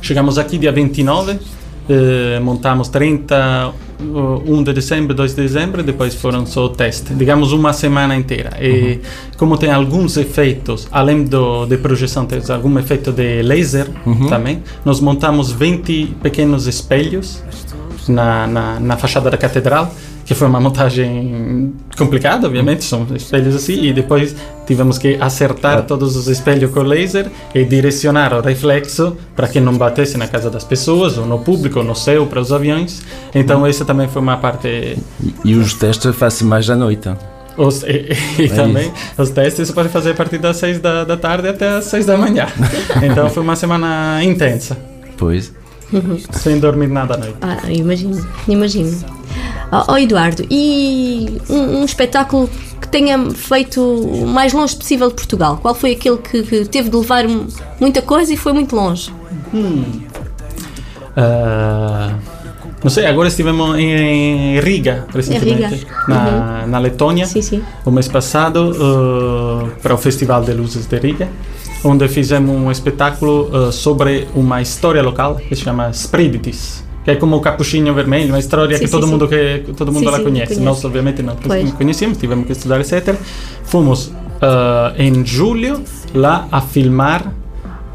Chegamos 0.00 0.38
aqui 0.38 0.56
dia 0.56 0.70
29 0.70 1.36
eh, 1.88 2.40
montamos 2.40 2.88
30, 2.88 3.72
1 4.00 4.62
de 4.64 4.72
dezembro, 4.72 5.14
2 5.14 5.34
de 5.34 5.42
dezembro, 5.42 5.80
e 5.80 5.84
depois 5.84 6.16
foram 6.16 6.44
só 6.44 6.68
testes, 6.68 7.16
digamos 7.16 7.52
uma 7.52 7.72
semana 7.72 8.16
inteira. 8.16 8.56
E 8.60 8.70
uhum. 8.70 9.00
como 9.36 9.56
tem 9.56 9.70
alguns 9.70 10.16
efeitos, 10.16 10.88
além 10.90 11.22
do, 11.22 11.64
de 11.64 11.76
projeção, 11.76 12.26
tem 12.26 12.40
algum 12.48 12.76
efeito 12.78 13.12
de 13.12 13.40
laser 13.42 13.86
uhum. 14.04 14.26
também, 14.26 14.64
nós 14.84 15.00
montamos 15.00 15.52
20 15.52 16.16
pequenos 16.20 16.66
espelhos 16.66 17.40
na, 18.08 18.46
na, 18.46 18.80
na 18.80 18.96
fachada 18.96 19.30
da 19.30 19.36
catedral 19.36 19.92
que 20.26 20.34
foi 20.34 20.48
uma 20.48 20.60
montagem 20.60 21.72
complicada, 21.96 22.48
obviamente, 22.48 22.84
são 22.84 23.06
espelhos 23.14 23.54
assim, 23.54 23.84
e 23.84 23.92
depois 23.92 24.34
tivemos 24.66 24.98
que 24.98 25.16
acertar 25.20 25.86
todos 25.86 26.16
os 26.16 26.26
espelhos 26.26 26.72
com 26.72 26.80
laser 26.80 27.30
e 27.54 27.64
direcionar 27.64 28.34
o 28.34 28.40
reflexo 28.40 29.16
para 29.36 29.46
que 29.46 29.60
não 29.60 29.78
batesse 29.78 30.18
na 30.18 30.26
casa 30.26 30.50
das 30.50 30.64
pessoas, 30.64 31.16
ou 31.16 31.24
no 31.24 31.38
público, 31.38 31.78
ou 31.78 31.84
no 31.84 31.94
céu, 31.94 32.26
para 32.26 32.40
os 32.40 32.52
aviões. 32.52 33.02
Então, 33.32 33.64
essa 33.64 33.84
também 33.84 34.08
foi 34.08 34.20
uma 34.20 34.36
parte. 34.36 34.66
E, 34.66 34.98
e 35.44 35.54
os 35.54 35.74
testes 35.74 36.14
fazem 36.16 36.48
mais 36.48 36.68
à 36.68 36.74
noite? 36.74 37.08
Os, 37.56 37.84
e, 37.84 38.12
e 38.38 38.46
é 38.46 38.48
também 38.48 38.92
os 39.16 39.30
testes 39.30 39.68
você 39.68 39.72
pode 39.72 39.88
fazer 39.90 40.10
a 40.10 40.14
partir 40.14 40.38
das 40.38 40.56
6 40.56 40.80
da, 40.80 41.04
da 41.04 41.16
tarde 41.16 41.48
até 41.48 41.68
as 41.68 41.84
6 41.84 42.04
da 42.04 42.18
manhã. 42.18 42.48
então 43.00 43.30
foi 43.30 43.44
uma 43.44 43.54
semana 43.54 44.18
intensa. 44.24 44.76
Pois. 45.16 45.52
Sem 46.32 46.58
dormir 46.58 46.88
nada 46.88 47.14
à 47.14 47.16
noite. 47.16 47.36
Ah, 47.40 47.58
imagino, 47.70 48.26
imagino. 48.48 49.04
Oh, 49.72 49.92
oh 49.92 49.96
Eduardo, 49.98 50.44
e 50.50 51.40
um, 51.48 51.80
um, 51.80 51.84
espetáculo 51.84 52.48
que 52.80 52.88
tenha 52.88 53.18
feito 53.30 53.80
o 53.80 54.26
mais 54.26 54.52
longe 54.52 54.76
possível 54.76 55.08
de 55.08 55.14
Portugal? 55.14 55.58
Qual 55.60 55.74
foi 55.74 55.92
aquele 55.92 56.18
que, 56.18 56.42
que 56.42 56.64
teve 56.64 56.88
de 56.88 56.96
levar 56.96 57.24
muita 57.80 58.02
coisa 58.02 58.32
e 58.32 58.36
foi 58.36 58.52
muito 58.52 58.74
longe? 58.74 59.12
Hum. 59.52 59.84
Uh, 61.16 62.16
não 62.82 62.90
sei, 62.90 63.06
agora 63.06 63.28
estivemos 63.28 63.76
em 63.78 64.60
Riga, 64.60 65.06
recentemente, 65.12 65.74
Riga. 65.74 65.86
Na, 66.06 66.62
uhum. 66.62 66.66
na 66.68 66.78
Letônia, 66.78 67.26
sim, 67.26 67.42
sim. 67.42 67.62
o 67.84 67.90
mês 67.90 68.06
passado, 68.06 68.70
uh, 68.70 69.70
para 69.82 69.94
o 69.94 69.98
Festival 69.98 70.44
de 70.44 70.52
Luzes 70.52 70.86
de 70.86 70.98
Riga 70.98 71.28
onde 71.86 72.08
fizemos 72.08 72.50
um 72.54 72.70
espetáculo 72.70 73.48
uh, 73.48 73.72
sobre 73.72 74.26
uma 74.34 74.60
história 74.60 75.02
local 75.02 75.36
que 75.36 75.54
se 75.54 75.62
chama 75.62 75.90
Spriditis. 75.90 76.84
Que 77.04 77.12
é 77.12 77.16
como 77.16 77.36
o 77.36 77.40
Capuchinho 77.40 77.94
Vermelho, 77.94 78.30
uma 78.30 78.38
história 78.38 78.76
Sim, 78.76 78.82
que 78.82 78.88
sim, 78.88 78.92
todo 78.92 79.06
sim. 79.06 79.12
mundo 79.12 79.28
que 79.28 79.72
todo 79.76 79.92
mundo 79.92 80.10
lá 80.10 80.18
conhece. 80.18 80.54
conheço. 80.54 80.60
Nós 80.60 80.84
obviamente 80.84 81.22
não 81.22 81.36
Pois. 81.36 81.72
conhecíamos, 81.74 82.18
tivemos 82.18 82.46
que 82.46 82.52
estudar, 82.52 82.80
etc. 82.80 83.14
Fomos 83.62 84.06
uh, 84.06 84.12
em 84.98 85.24
julho 85.24 85.82
lá 86.12 86.48
a 86.50 86.60
filmar 86.60 87.32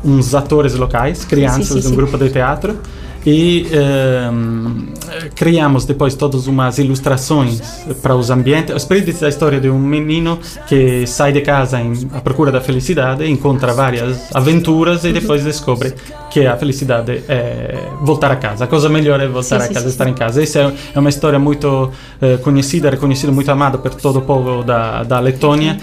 uns 0.03 0.33
atores 0.33 0.75
locais, 0.75 1.25
crianças 1.25 1.83
de 1.83 1.87
um 1.89 1.95
grupo 1.95 2.17
de 2.17 2.29
teatro 2.29 2.77
e 3.25 3.67
ehm, 3.71 4.87
criamos 5.35 5.85
depois 5.85 6.15
todas 6.15 6.47
umas 6.47 6.77
ilustrações 6.77 7.61
para 8.01 8.15
os 8.15 8.29
ambientes. 8.29 8.75
Os 8.75 9.21
é 9.21 9.25
a 9.25 9.29
história 9.29 9.59
de 9.59 9.69
um 9.69 9.79
menino 9.79 10.39
que 10.67 11.05
sai 11.07 11.31
de 11.31 11.41
casa 11.41 11.79
em, 11.79 11.93
à 12.13 12.21
procura 12.21 12.51
da 12.51 12.61
felicidade, 12.61 13.29
encontra 13.29 13.73
várias 13.73 14.33
aventuras 14.33 15.01
Uhum. 15.03 15.09
e 15.09 15.13
depois 15.13 15.43
descobre 15.43 15.93
que 16.29 16.45
a 16.45 16.55
felicidade 16.55 17.23
é 17.27 17.89
voltar 18.01 18.31
a 18.31 18.35
casa. 18.35 18.63
A 18.63 18.67
coisa 18.67 18.87
melhor 18.89 19.19
é 19.19 19.27
voltar 19.27 19.59
Sim, 19.59 19.65
a 19.65 19.73
casa, 19.73 19.81
sim, 19.81 19.87
estar 19.87 20.07
em 20.07 20.13
casa. 20.13 20.41
Essa 20.41 20.59
é, 20.59 20.73
é 20.95 20.99
uma 20.99 21.09
história 21.09 21.37
muito 21.37 21.91
eh, 22.21 22.37
conhecida, 22.37 22.89
reconhecida, 22.89 23.31
muito 23.31 23.51
amada 23.51 23.77
por 23.77 23.93
todo 23.95 24.19
o 24.19 24.21
povo 24.21 24.63
da, 24.63 25.03
da 25.03 25.19
Letônia. 25.19 25.77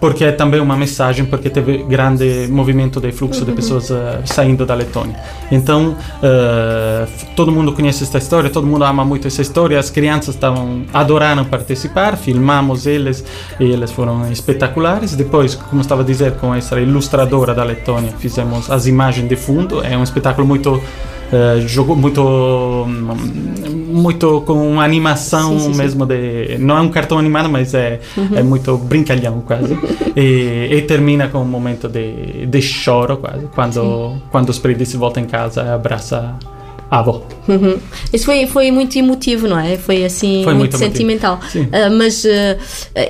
Porque 0.00 0.24
é 0.24 0.32
também 0.32 0.60
uma 0.60 0.76
mensagem, 0.76 1.26
porque 1.26 1.50
teve 1.50 1.78
grande 1.84 2.48
movimento 2.48 2.98
de 3.00 3.12
fluxo 3.12 3.44
de 3.44 3.52
pessoas 3.52 3.90
eh, 3.90 4.20
saindo 4.24 4.64
da 4.64 4.74
Letônia. 4.74 5.14
Então, 5.52 5.94
f- 7.06 7.26
todo 7.36 7.52
mundo 7.52 7.72
conhece 7.72 8.02
esta 8.04 8.16
história, 8.16 8.48
todo 8.48 8.66
mundo 8.66 8.82
ama 8.84 9.04
muito 9.04 9.26
essa 9.28 9.42
história. 9.42 9.78
As 9.78 9.90
crianças 9.90 10.34
estavam 10.34 10.84
adoraram 10.94 11.44
participar, 11.44 12.16
filmamos 12.16 12.86
eles 12.86 13.22
e 13.58 13.64
eles 13.64 13.90
foram 13.92 14.30
espetaculares. 14.32 15.14
Depois, 15.14 15.54
como 15.54 15.82
estava 15.82 16.00
a 16.00 16.04
dizer, 16.04 16.32
com 16.36 16.54
essa 16.54 16.80
ilustradora 16.80 17.54
da 17.54 17.62
Letônia, 17.62 18.12
fizemos 18.18 18.70
as 18.70 18.86
imagens 18.86 19.28
de 19.28 19.36
fundo. 19.36 19.84
É 19.84 19.98
um 19.98 20.02
espetáculo 20.02 20.46
muito 20.46 20.80
eh, 21.32 21.60
jogo 21.66 21.94
muito 21.94 22.86
muito 23.92 24.40
com 24.42 24.80
animação 24.80 25.52
Sim, 25.52 25.58
sim, 25.58 25.72
sim. 25.72 25.78
mesmo 25.78 26.06
de 26.06 26.56
não 26.58 26.76
é 26.76 26.80
um 26.80 26.88
cartão 26.88 27.18
animado 27.18 27.48
mas 27.48 27.72
é 27.74 28.00
é 28.34 28.42
muito 28.42 28.76
brincalhão 28.76 29.40
quase 29.40 29.76
e, 30.16 30.68
e 30.72 30.82
termina 30.82 31.28
com 31.28 31.38
um 31.38 31.44
momento 31.44 31.88
de, 31.88 32.46
de 32.46 32.62
choro 32.62 33.18
quase 33.18 33.46
quando 33.54 34.16
quando 34.30 34.48
os 34.48 34.56
Spiritus 34.56 34.92
voltam 34.94 35.22
em 35.22 35.26
casa 35.26 35.62
e 35.62 35.68
abraça 35.68 36.36
a 36.90 36.98
avó 36.98 37.22
Uhum. 37.48 37.78
Isso 38.12 38.24
foi, 38.26 38.46
foi 38.46 38.70
muito 38.70 38.96
emotivo, 38.96 39.48
não 39.48 39.58
é? 39.58 39.76
Foi 39.76 40.04
assim, 40.04 40.42
Foi 40.44 40.54
muito, 40.54 40.72
muito 40.72 40.78
sentimental. 40.78 41.40
Sim. 41.48 41.68
Ah, 41.72 41.90
mas 41.90 42.24
ah, 42.24 42.56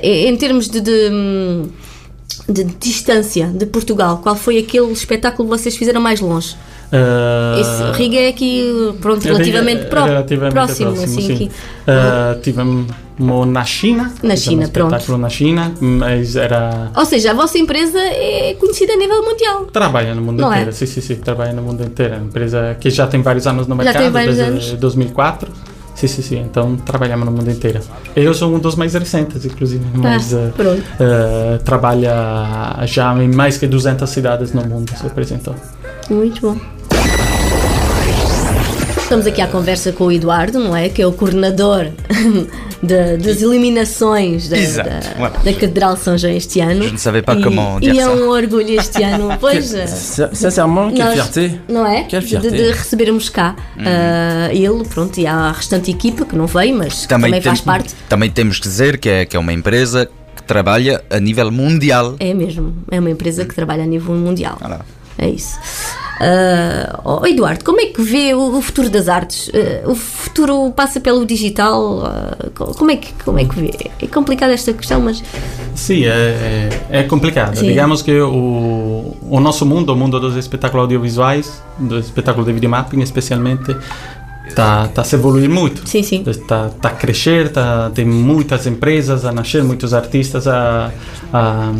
em 0.01 0.35
termos 0.35 0.67
de, 0.67 0.81
de, 0.81 1.09
hum, 1.11 1.67
de 2.49 2.63
distância 2.63 3.47
de 3.47 3.65
Portugal, 3.67 4.19
qual 4.23 4.35
foi 4.35 4.57
aquele 4.57 4.91
espetáculo 4.91 5.47
que 5.47 5.57
vocês 5.57 5.75
fizeram 5.75 6.01
mais 6.01 6.19
longe? 6.19 6.55
Eh, 6.91 7.61
Esse 7.61 7.91
Riga 7.97 8.17
é 8.17 8.27
aqui, 8.27 8.93
pronto, 8.99 9.23
relativamente, 9.23 9.85
pró- 9.85 10.03
relativamente 10.05 10.53
próximo, 10.53 10.93
próximo, 10.93 11.17
assim, 11.19 11.27
sim. 11.27 11.33
aqui. 11.33 11.51
Eh, 11.87 12.37
tivemos 12.43 12.87
na 13.47 13.63
China 13.63 14.11
Na 14.23 14.35
China, 14.35 14.65
um 14.65 14.69
pronto. 14.69 15.17
na 15.17 15.29
China 15.29 15.71
mas 15.79 16.35
era 16.35 16.91
Ou 16.95 17.05
seja, 17.05 17.31
a 17.31 17.33
vossa 17.35 17.57
empresa 17.57 17.99
é 17.99 18.55
conhecida 18.59 18.93
a 18.93 18.97
nível 18.97 19.23
mundial. 19.23 19.65
Trabalha 19.65 20.13
no 20.15 20.21
mundo 20.21 20.41
Não 20.41 20.51
é? 20.51 20.57
inteiro, 20.57 20.73
sim, 20.73 20.85
sim, 20.85 21.01
sim, 21.01 21.15
trabalha 21.15 21.53
no 21.53 21.61
mundo 21.61 21.83
inteiro. 21.83 22.15
É 22.15 22.17
uma 22.17 22.25
empresa 22.25 22.75
que 22.79 22.89
já 22.89 23.07
tem 23.07 23.21
vários 23.21 23.45
anos 23.47 23.67
no 23.67 23.75
Já 23.77 23.83
mercado, 23.83 24.01
tem 24.03 24.11
vários 24.11 24.35
desde 24.37 24.51
anos. 24.51 24.71
2004. 24.73 25.49
Sim, 25.93 26.07
sim, 26.07 26.21
sim, 26.23 26.39
então 26.39 26.75
trabalhamos 26.77 27.25
no 27.27 27.31
mundo 27.31 27.51
inteiro. 27.51 27.79
Eu 28.15 28.33
sou 28.33 28.51
um 28.55 28.57
dos 28.59 28.75
mais 28.75 28.93
recentes, 28.95 29.45
inclusive, 29.45 29.85
mas 29.93 30.33
ah, 30.33 30.49
pronto. 30.57 30.81
eh, 30.99 31.59
trabalha 31.63 32.79
já 32.87 33.13
em 33.23 33.27
mais 33.27 33.57
que 33.57 33.67
200 33.67 34.09
cidades 34.09 34.51
no 34.51 34.65
mundo, 34.65 34.91
se 34.97 35.05
apresentou. 35.05 35.53
Muito 36.09 36.41
bom. 36.41 36.57
Estamos 39.11 39.27
aqui 39.27 39.41
à 39.41 39.47
conversa 39.47 39.91
com 39.91 40.05
o 40.05 40.11
Eduardo, 40.13 40.57
não 40.57 40.73
é? 40.73 40.87
Que 40.87 41.01
é 41.01 41.05
o 41.05 41.11
coordenador 41.11 41.87
da- 42.81 43.17
das 43.17 43.41
eliminações 43.41 44.47
da, 44.47 44.55
da, 44.55 45.27
da 45.43 45.51
Catedral 45.53 45.95
de 45.95 45.99
São 45.99 46.17
João 46.17 46.31
este 46.33 46.61
ano. 46.61 46.83
Je 46.85 46.91
ne 46.93 46.97
savais 46.97 47.21
pas 47.25 47.37
e, 47.37 47.43
comment 47.43 47.77
e 47.79 47.91
dire 47.91 47.99
é 47.99 48.03
ça. 48.05 48.09
um 48.09 48.29
orgulho 48.29 48.69
este 48.79 49.03
ano, 49.03 49.35
pois. 49.37 49.73
eh, 49.73 49.85
Sin- 49.85 50.29
Sincèrement, 50.33 50.93
quelle 50.93 51.03
Nós- 51.03 51.13
fierté. 51.29 51.59
Não 51.67 51.85
é? 51.85 52.03
De, 52.03 52.21
fierté. 52.21 52.49
de 52.51 52.71
recebermos 52.71 53.27
cá 53.27 53.53
ah, 53.79 54.47
ele, 54.53 54.85
pronto, 54.85 55.19
e 55.19 55.27
a 55.27 55.51
restante 55.51 55.91
equipa 55.91 56.23
que 56.23 56.33
não 56.37 56.47
veio, 56.47 56.73
mas 56.77 57.01
que 57.01 57.09
também, 57.09 57.31
Também, 57.31 57.41
faz 57.41 57.59
tem- 57.59 57.65
parte. 57.65 57.93
também 58.07 58.29
temos 58.31 58.59
que 58.59 58.67
dizer 58.69 58.97
que 58.97 59.09
é, 59.09 59.25
que 59.25 59.35
é 59.35 59.39
uma 59.41 59.51
empresa 59.51 60.09
que 60.37 60.43
trabalha 60.43 61.03
a 61.09 61.19
nível 61.19 61.51
mundial. 61.51 62.15
É 62.17 62.33
mesmo, 62.33 62.73
é 62.89 62.97
uma 62.97 63.09
empresa 63.09 63.43
que 63.43 63.53
trabalha 63.53 63.83
a 63.83 63.87
nível 63.87 64.15
mundial. 64.15 64.57
É 65.17 65.27
isso. 65.27 65.57
Ah, 66.23 66.99
oh, 67.03 67.25
Eduardo, 67.25 67.65
como 67.65 67.81
é 67.81 67.87
que 67.87 68.01
vê 68.01 68.33
o, 68.35 68.57
o 68.57 68.61
futuro 68.61 68.89
das 68.91 69.09
artes? 69.09 69.49
Ah, 69.53 69.89
o 69.89 69.95
futuro 69.95 70.71
passa 70.75 70.99
pelo 70.99 71.25
digital? 71.25 72.03
Co- 72.53 72.73
como, 72.75 72.91
é 72.91 72.95
que, 72.97 73.11
como 73.23 73.39
é 73.39 73.45
que 73.45 73.55
vê? 73.59 73.71
É 73.99 74.05
complicada 74.07 74.53
esta 74.53 74.71
questão, 74.71 75.01
mas 75.01 75.23
Sim, 75.73 76.05
é, 76.05 76.09
é, 76.09 76.99
é 76.99 77.03
complicado. 77.03 77.55
Sim. 77.55 77.67
Digamos 77.67 78.01
que 78.03 78.19
o, 78.21 79.17
o 79.29 79.39
nosso 79.39 79.65
mundo, 79.65 79.93
o 79.93 79.95
mundo 79.95 80.19
dos 80.19 80.35
espetáculos 80.35 80.83
audiovisuais, 80.83 81.61
do 81.79 81.97
espetáculo 81.97 82.45
de 82.45 82.53
videomapping 82.53 83.01
especialmente, 83.01 83.75
está 84.51 84.87
tá 84.87 85.01
a 85.01 85.03
se 85.05 85.15
evoluir 85.15 85.49
muito. 85.49 85.87
sim, 85.87 86.03
sim. 86.03 86.23
Está, 86.27 86.67
está 86.67 86.89
a 86.89 86.91
crescer, 86.91 87.47
está, 87.47 87.89
tem 87.89 88.05
muitas 88.05 88.67
empresas 88.67 89.25
a 89.25 89.31
nascer, 89.31 89.63
muitos 89.63 89.93
artistas 89.93 90.47
a, 90.47 90.91
a, 91.33 91.71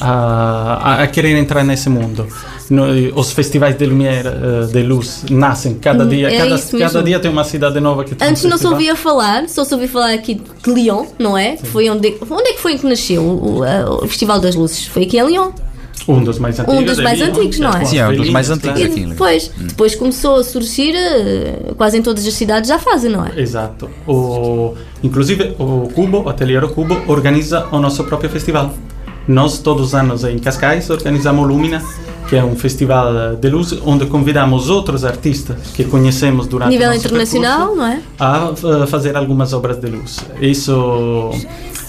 a, 0.00 1.02
a 1.02 1.06
querer 1.06 1.36
entrar 1.36 1.64
nesse 1.64 1.88
mundo. 1.88 2.26
No, 2.70 2.84
os 3.18 3.32
festivais 3.32 3.76
de 3.76 3.84
Lumière, 3.84 4.28
eh, 4.28 4.66
de 4.72 4.82
luz, 4.82 5.24
nascem 5.30 5.74
cada 5.74 6.04
Hum, 6.04 6.08
dia. 6.08 6.28
é 6.32 6.38
cada, 6.38 6.58
cada 6.78 7.02
dia 7.02 7.18
tem 7.20 7.30
uma 7.30 7.44
cidade 7.44 7.78
nova 7.80 8.02
que 8.04 8.14
tem 8.14 8.26
um 8.26 8.30
Antes 8.30 8.44
não 8.44 8.56
se 8.56 8.66
ouvia 8.66 8.96
falar, 8.96 9.46
só 9.48 9.64
se 9.64 9.74
ouvia 9.74 9.88
falar 9.88 10.12
aqui 10.14 10.34
de 10.64 10.70
Lyon, 10.72 11.04
não 11.18 11.36
é? 11.36 11.56
Foi 11.56 11.90
onde, 11.90 12.16
onde 12.30 12.48
é 12.48 12.52
que 12.54 12.60
foi 12.60 12.78
que 12.78 12.86
nasceu 12.86 13.22
o, 13.22 13.62
a- 13.62 14.04
o 14.04 14.08
Festival 14.08 14.40
das 14.40 14.54
Luzes? 14.54 14.86
Foi 14.86 15.02
aqui 15.02 15.18
em 15.18 15.26
Lyon. 15.26 15.50
Um 16.08 16.22
dos 16.24 16.38
mais 16.38 16.58
antigos. 16.58 16.84
dos 16.84 16.98
é 16.98 17.02
mais 17.02 17.20
antigos, 17.20 17.58
não 17.58 17.70
é? 17.70 17.84
Sim, 17.84 17.98
é 17.98 18.08
um 18.08 18.16
dos 18.16 18.30
mais 18.30 18.50
antigos 18.50 18.76
claro. 18.76 18.90
aqui 18.90 19.00
em 19.00 19.04
Lyon. 19.04 19.10
depois, 19.10 19.50
depois 19.56 19.94
começou 19.94 20.36
a 20.36 20.44
surgir, 20.44 20.94
eh, 20.94 21.72
quase 21.76 21.98
em 21.98 22.02
todas 22.02 22.26
as 22.26 22.34
cidades 22.34 22.68
já 22.68 22.78
fazem, 22.78 23.10
não 23.10 23.24
é? 23.24 23.40
Exato. 23.40 23.88
O, 24.06 24.74
inclusive, 25.02 25.54
o 25.58 25.88
Cubo, 25.94 26.22
o 26.22 26.28
Atelier 26.28 26.66
Cubo, 26.68 27.00
organiza 27.06 27.66
o 27.70 27.78
nosso 27.78 28.04
próprio 28.04 28.30
festival. 28.30 28.74
Nós, 29.28 29.58
todos 29.58 29.88
os 29.88 29.94
anos, 29.94 30.24
em 30.24 30.38
Cascais, 30.38 30.90
organizamos 30.90 31.44
o 31.44 31.46
Lumina, 31.46 31.80
que 32.28 32.36
é 32.36 32.44
um 32.44 32.56
festival 32.56 33.36
de 33.36 33.48
luz, 33.48 33.72
onde 33.84 34.06
convidamos 34.06 34.68
outros 34.68 35.04
artistas 35.04 35.56
que 35.74 35.84
conhecemos 35.84 36.46
A 36.46 36.48
durante 36.48 36.70
nível 36.70 36.88
o 36.88 36.94
nosso 36.94 37.06
internacional, 37.06 37.58
percurso 37.68 37.76
não 37.76 37.86
é? 37.86 38.00
a 38.18 38.82
eh, 38.82 38.86
fazer 38.86 39.16
algumas 39.16 39.52
obras 39.52 39.78
de 39.78 39.88
luz. 39.88 40.18
Isso. 40.40 41.30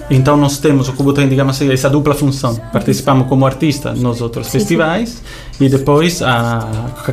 Então 0.10 0.36
nós 0.38 0.58
temos, 0.58 0.88
o 0.90 0.94
Cubo 0.94 1.14
tem, 1.14 1.28
digamos 1.30 1.56
assim, 1.56 1.72
essa 1.72 1.90
dupla 1.90 2.14
função. 2.14 2.56
Participamos 2.72 3.28
como 3.28 3.46
artista 3.46 3.94
nos 3.94 4.22
outros 4.22 4.50
festivais 4.50 5.22
e 5.60 5.70
depois 5.70 6.22
a 6.22 6.68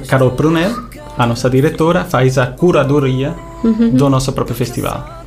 Carol 0.09 0.33
Prunel, 0.33 0.75
a 1.17 1.27
nossa 1.27 1.49
diretora, 1.49 2.05
faz 2.05 2.37
a 2.37 2.47
curadoria 2.47 3.35
do 3.93 4.09
nosso 4.11 4.33
próprio 4.33 4.57
festival. 4.57 5.19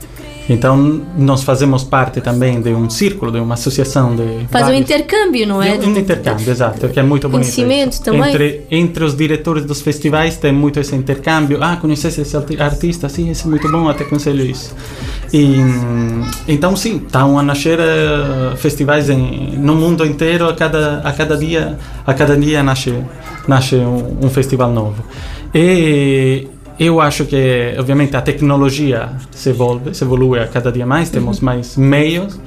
Então 0.49 1.01
nós 1.17 1.41
fazemos 1.41 1.85
parte 1.85 2.19
também 2.19 2.61
de 2.61 2.71
um 2.73 2.89
círculo, 2.89 3.31
de 3.31 3.39
uma 3.39 3.53
associação 3.53 4.13
de 4.13 4.45
Faz 4.51 4.65
um 4.65 4.71
vários- 4.71 4.81
intercâmbio, 4.81 5.47
não 5.47 5.63
é? 5.63 5.77
é 5.77 5.79
um 5.79 5.97
intercâmbio, 5.97 6.51
exato, 6.51 6.89
que 6.89 6.99
é 6.99 7.03
muito 7.03 7.29
bonito. 7.29 7.45
Conhecimento 7.45 7.93
isso. 7.93 8.03
também. 8.03 8.29
Entre, 8.29 8.61
entre 8.69 9.03
os 9.05 9.15
diretores 9.15 9.63
dos 9.63 9.81
festivais 9.81 10.35
tem 10.35 10.51
muito 10.51 10.81
esse 10.81 10.93
intercâmbio. 10.93 11.59
Ah, 11.63 11.77
conhecesse 11.77 12.19
esse 12.19 12.35
arti- 12.35 12.61
artista? 12.61 13.07
Sim, 13.07 13.29
esse 13.29 13.45
é 13.45 13.49
muito 13.49 13.71
bom, 13.71 13.87
até 13.87 14.03
aconselho 14.03 14.45
isso. 14.45 14.75
E, 15.33 15.57
então, 16.47 16.75
sim, 16.75 16.97
estão 16.97 17.39
a 17.39 17.43
nascer 17.43 17.79
eh, 17.79 18.55
festivais 18.55 19.09
em, 19.09 19.57
no 19.57 19.73
mundo 19.73 20.05
inteiro. 20.05 20.47
A 20.47 20.53
cada, 20.53 20.99
a 20.99 21.11
cada 21.11 21.35
dia, 21.35 21.79
a 22.05 22.13
cada 22.13 22.37
dia 22.37 22.61
nasce, 22.61 22.93
nasce 23.47 23.75
um, 23.77 24.19
um 24.21 24.29
festival 24.29 24.71
novo. 24.71 25.03
E 25.55 26.47
eu 26.79 27.01
acho 27.01 27.25
que, 27.25 27.73
obviamente, 27.79 28.15
a 28.15 28.21
tecnologia 28.21 29.09
se 29.31 29.49
evolve, 29.49 29.95
se 29.95 30.03
evolui 30.03 30.39
a 30.39 30.47
cada 30.47 30.71
dia 30.71 30.85
mais. 30.85 31.09
Temos 31.09 31.39
mais 31.39 31.77
meios. 31.77 32.39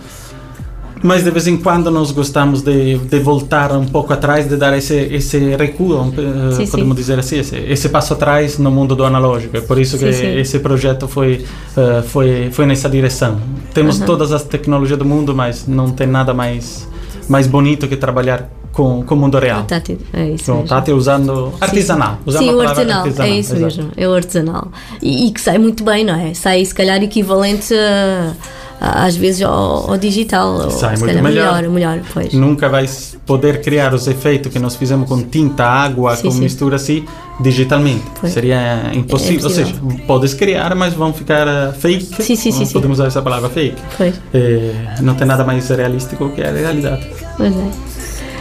Mas 1.07 1.23
de 1.23 1.31
vez 1.31 1.47
em 1.47 1.57
quando 1.57 1.89
nós 1.89 2.11
gostamos 2.11 2.63
de, 2.63 2.99
de 2.99 3.19
voltar 3.21 3.71
um 3.71 3.87
pouco 3.87 4.13
atrás, 4.13 4.49
de 4.49 4.57
dar 4.57 4.77
esse, 4.77 4.95
esse 4.95 5.39
recuo, 5.55 6.13
eh, 6.19 6.53
Sim, 6.53 6.67
podemos 6.67 6.97
sim. 6.97 7.01
dizer 7.01 7.19
assim, 7.21 7.39
esse, 7.39 7.57
esse 7.57 7.89
passo 7.89 8.15
atrás 8.15 8.59
no 8.59 8.73
mundo 8.73 8.97
do 8.97 9.05
analógico. 9.05 9.57
É 9.57 9.61
por 9.61 9.79
isso 9.79 9.97
que 9.99 10.13
Sim, 10.13 10.21
sim. 10.21 10.37
esse 10.37 10.59
projeto 10.59 11.07
foi, 11.07 11.45
eh, 11.77 12.03
foi, 12.03 12.49
foi 12.51 12.67
nessa 12.67 12.91
direção. 12.91 13.39
Temos 13.73 13.99
Aham. 13.99 14.07
todas 14.07 14.33
as 14.33 14.43
tecnologias 14.43 14.99
do 14.99 15.05
mundo, 15.05 15.33
mas 15.33 15.69
não 15.69 15.93
tem 15.93 16.09
nada 16.09 16.35
mais, 16.35 16.89
mais 17.29 17.47
bonito 17.47 17.87
que 17.87 17.97
trabalhar 17.97 18.51
com, 18.73 19.05
com 19.05 19.15
o 19.15 19.19
mundo 19.19 19.39
real. 19.39 19.63
Tátil, 19.63 19.99
é 20.13 20.31
isso. 20.31 20.53
Com 20.53 20.65
o 20.65 20.65
mesmo. 20.65 20.97
usando 20.97 21.53
artesanal. 21.61 22.19
Usando 22.27 22.43
Sim, 22.43 22.51
a 22.51 22.55
o 22.57 22.61
artesanal, 22.61 22.99
artesanal, 22.99 23.33
é 23.33 23.39
isso 23.39 23.55
exato. 23.55 23.77
mesmo, 23.77 23.93
é 23.97 24.09
o 24.09 24.13
artesanal. 24.13 24.73
E, 25.01 25.29
e 25.29 25.31
que 25.31 25.41
sai 25.41 25.57
muito 25.57 25.85
bem, 25.85 26.05
não 26.05 26.15
é? 26.15 26.35
Sai 26.35 26.65
se 26.65 26.75
calhar 26.75 27.01
equivalente 27.01 27.73
a, 27.73 28.33
às 28.81 29.17
vezes 29.17 29.43
ao, 29.43 29.91
ao 29.91 29.97
digital. 29.99 30.71
Sai 30.71 30.95
ou, 30.95 31.01
muito 31.01 31.23
melhor. 31.23 31.63
melhor, 31.63 31.69
melhor, 31.71 32.01
pois. 32.13 32.33
Nunca 32.35 32.69
vais 32.69 33.17
poder 33.27 33.61
criar 33.63 33.93
os 33.95 34.07
efeitos 34.07 34.53
que 34.53 34.59
nós 34.59 34.77
fizemos 34.77 35.09
com 35.09 35.23
tinta, 35.23 35.65
água, 35.65 36.15
Sim, 36.17 36.25
com 36.29 36.31
sim. 36.33 36.41
mistura 36.41 36.77
assim, 36.77 37.05
digitalmente. 37.41 38.05
Pois. 38.21 38.33
Seria 38.33 38.91
impossível. 38.93 39.41
É 39.41 39.45
Ou 39.45 39.51
seja, 39.51 39.75
podes 40.07 40.35
criar, 40.35 40.75
mas 40.75 40.95
vão 40.95 41.13
ficar 41.13 41.47
eh, 41.49 41.73
fake. 41.79 42.05
Sim, 42.23 42.37
sim, 42.37 42.37
sim, 42.37 42.59
Não 42.59 42.67
sim. 42.67 42.73
Podemos 42.73 42.99
usar 42.99 43.09
essa 43.09 43.23
palavra 43.23 43.49
fake. 43.49 43.81
Pois. 43.97 44.15
Eh, 44.35 44.73
não 45.01 45.15
tem 45.15 45.27
nada 45.27 45.43
mais 45.45 45.69
realístico 45.69 46.29
que 46.31 46.43
a 46.43 46.51
realidade. 46.51 47.07
Pois 47.37 47.53
é. 47.57 47.71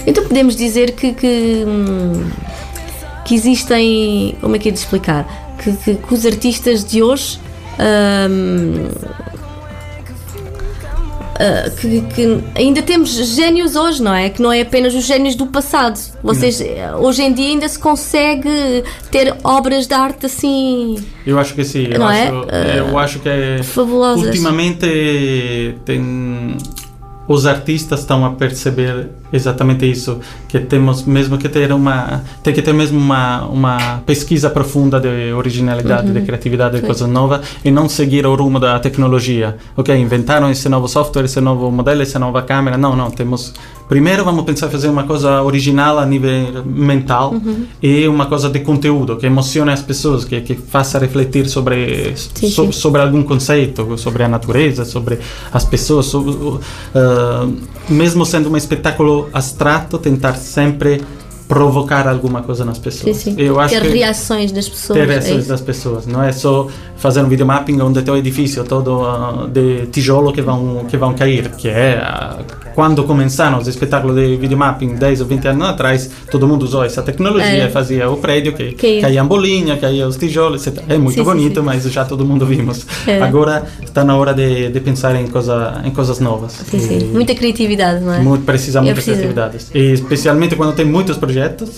Então 0.08 0.24
podemos 0.26 0.56
dizer 0.56 0.92
que, 0.92 1.14
que, 1.14 1.64
hum, 1.66 2.24
que 3.26 3.34
existem. 3.36 4.36
Como 4.42 4.56
é 4.56 4.60
que 4.60 4.70
é 4.70 4.72
de 4.72 4.78
explicar? 4.78 5.26
Que, 5.58 5.72
que- 5.74 5.96
que 5.96 6.14
os 6.14 6.26
artistas 6.26 6.84
de 6.86 7.02
hoje. 7.02 7.40
hum, 7.80 8.88
ah, 11.38 11.70
que, 11.70 12.02
que 12.02 12.40
ainda 12.56 12.82
temos 12.82 13.10
gênios 13.36 13.76
hoje, 13.76 14.02
não 14.02 14.14
é? 14.14 14.30
Que 14.30 14.42
não 14.42 14.52
é 14.52 14.62
apenas 14.62 14.94
os 14.96 15.04
gênios 15.04 15.36
do 15.36 15.48
passado. 15.48 16.00
Vocês, 16.24 16.60
eh, 16.62 16.92
hoje 16.98 17.22
em 17.24 17.34
dia 17.34 17.50
ainda 17.50 17.68
se 17.68 17.78
consegue 17.78 18.84
ter 19.12 19.36
obras 19.44 19.86
de 19.88 19.94
arte 19.94 20.26
assim 20.26 20.96
Eu 21.26 21.38
acho 21.40 21.54
que 21.54 21.64
sim. 21.64 21.88
Eu, 21.92 22.00
Não 22.00 22.10
é? 22.10 22.24
acho, 22.28 22.46
Eh, 22.50 22.80
eu 22.80 22.98
acho 22.98 23.20
que 23.20 23.30
é 23.30 23.62
fabulosas. 23.64 24.26
ultimamente 24.26 25.76
tem 25.86 26.58
os 27.28 27.46
artistas 27.48 28.02
estão 28.02 28.24
a 28.26 28.32
perceber 28.32 29.10
exatamente 29.36 29.90
isso 29.90 30.20
que 30.48 30.60
temos 30.60 31.04
mesmo 31.04 31.38
que 31.38 31.50
ter 31.50 31.72
uma 31.72 32.24
tem 32.44 32.54
que 32.54 32.62
ter 32.62 32.74
mesmo 32.74 32.98
uma 32.98 33.46
uma 33.46 33.78
pesquisa 34.06 34.50
profunda 34.50 35.00
de 35.00 35.34
originalidade 35.34 36.12
de 36.12 36.22
criatividade 36.22 36.80
de 36.80 36.86
coisa 36.86 37.06
nova 37.08 37.42
e 37.64 37.70
não 37.72 37.88
seguir 37.90 38.26
o 38.26 38.36
rumo 38.36 38.60
da 38.60 38.80
tecnologia. 38.80 39.58
Ok 39.76 39.96
inventaram 39.96 40.50
esse 40.50 40.68
novo 40.70 40.88
software 40.88 41.26
esse 41.26 41.42
novo 41.42 41.70
modelo 41.72 42.02
essa 42.02 42.20
nova 42.20 42.42
câmera. 42.42 42.78
Não 42.78 42.96
não 42.96 43.12
temos 43.12 43.54
primeiro 43.88 44.24
vamos 44.24 44.44
pensar 44.46 44.70
fazer 44.70 44.88
uma 44.90 45.04
coisa 45.04 45.42
original 45.44 46.00
a 46.00 46.06
nível 46.06 46.64
mental 46.66 47.34
e 47.82 48.08
uma 48.08 48.26
coisa 48.26 48.50
de 48.50 48.60
conteúdo 48.60 49.18
que 49.18 49.26
emocione 49.26 49.72
as 49.72 49.82
pessoas 49.82 50.26
que 50.26 50.42
que 50.42 50.56
faça 50.56 50.98
refletir 51.00 51.48
sobre 51.48 52.14
Sim, 52.16 52.50
so- 52.50 52.66
sim. 52.66 52.72
sobre 52.72 53.02
algum 53.02 53.24
conceito, 53.24 53.98
sobre 53.98 54.24
a 54.24 54.28
natureza, 54.28 54.86
sobre 54.86 55.20
as 55.52 55.64
pessoas, 55.66 56.14
uh, 56.14 56.60
mesmo 57.90 58.26
sendo 58.26 58.50
um 58.50 58.58
espetáculo 58.58 59.25
abstrato, 59.34 59.98
tentar 59.98 60.36
sempre 60.36 61.02
provocar 61.48 62.08
alguma 62.08 62.42
coisa 62.42 62.66
nas 62.66 62.78
sim, 62.78 62.84
pessoas. 62.84 63.18
sim. 63.18 63.36
Eu 63.38 63.60
acho 63.60 63.76
ter 63.76 63.82
que 63.82 63.98
reações 63.98 64.52
das 64.52 64.68
pessoas. 64.68 65.00
ter 65.00 65.08
é 65.08 65.12
reações 65.12 65.40
isso. 65.42 65.50
das 65.50 65.62
pessoas, 65.62 66.08
não 66.08 66.24
é 66.24 66.32
só 66.32 66.68
fazer 66.98 67.22
um 67.22 67.30
videomapping 67.30 67.80
onde 67.82 68.02
tem 68.02 68.14
o 68.14 68.18
edifício 68.18 68.64
todo 68.64 69.02
uh, 69.02 69.48
de 69.48 69.86
tijolo 69.88 70.34
que 70.34 70.42
vão 70.42 70.86
que 70.86 70.98
vão 70.98 71.14
cair, 71.14 71.52
que 71.52 71.70
é 71.70 72.02
uh, 72.02 72.65
quando 72.76 73.04
começaram 73.06 73.58
os 73.58 73.68
espetáculos 73.68 74.16
de 74.18 74.36
videomapping 74.36 74.96
10 74.96 75.22
ou 75.22 75.28
20 75.28 75.48
anos 75.48 75.68
atrás, 75.68 76.10
todo 76.30 76.46
mundo 76.48 76.64
usou 76.64 76.84
essa 76.84 77.02
tecnologia, 77.02 77.64
É. 77.64 77.70
fazia 77.70 78.10
o 78.10 78.18
prédio 78.18 78.54
que 78.54 78.74
Que- 78.74 79.02
caía 79.02 79.22
a 79.22 79.24
bolinha, 79.24 79.78
caía 79.78 80.06
os 80.08 80.18
tijolos, 80.18 80.68
etc. 80.68 80.84
É 80.90 80.98
muito 80.98 81.16
Sim, 81.16 81.22
sim, 81.22 81.24
bonito, 81.24 81.60
sim. 81.62 81.66
mas 81.66 81.84
já 81.92 82.04
todo 82.04 82.26
mundo 82.26 82.46
vimos. 82.46 82.86
É. 83.08 83.22
Agora 83.22 83.64
está 83.82 84.04
na 84.04 84.16
hora 84.18 84.34
de, 84.34 84.70
de 84.70 84.80
pensar 84.82 85.16
em, 85.16 85.28
coisa, 85.28 85.82
em 85.86 85.92
coisas 85.92 86.20
novas. 86.20 86.52
Sim, 86.70 86.80
sim. 86.80 87.00
Muita 87.14 87.34
criatividade, 87.34 88.04
não 88.04 88.14
é? 88.14 88.20
muito, 88.20 88.44
precisa 88.44 88.82
muitas 88.82 89.04
preciso. 89.06 89.18
criatividades. 89.26 89.72
E 89.74 89.94
especialmente 89.94 90.56
quando 90.58 90.74
tem 90.76 90.86
muitos 90.86 91.16
projetos, 91.18 91.70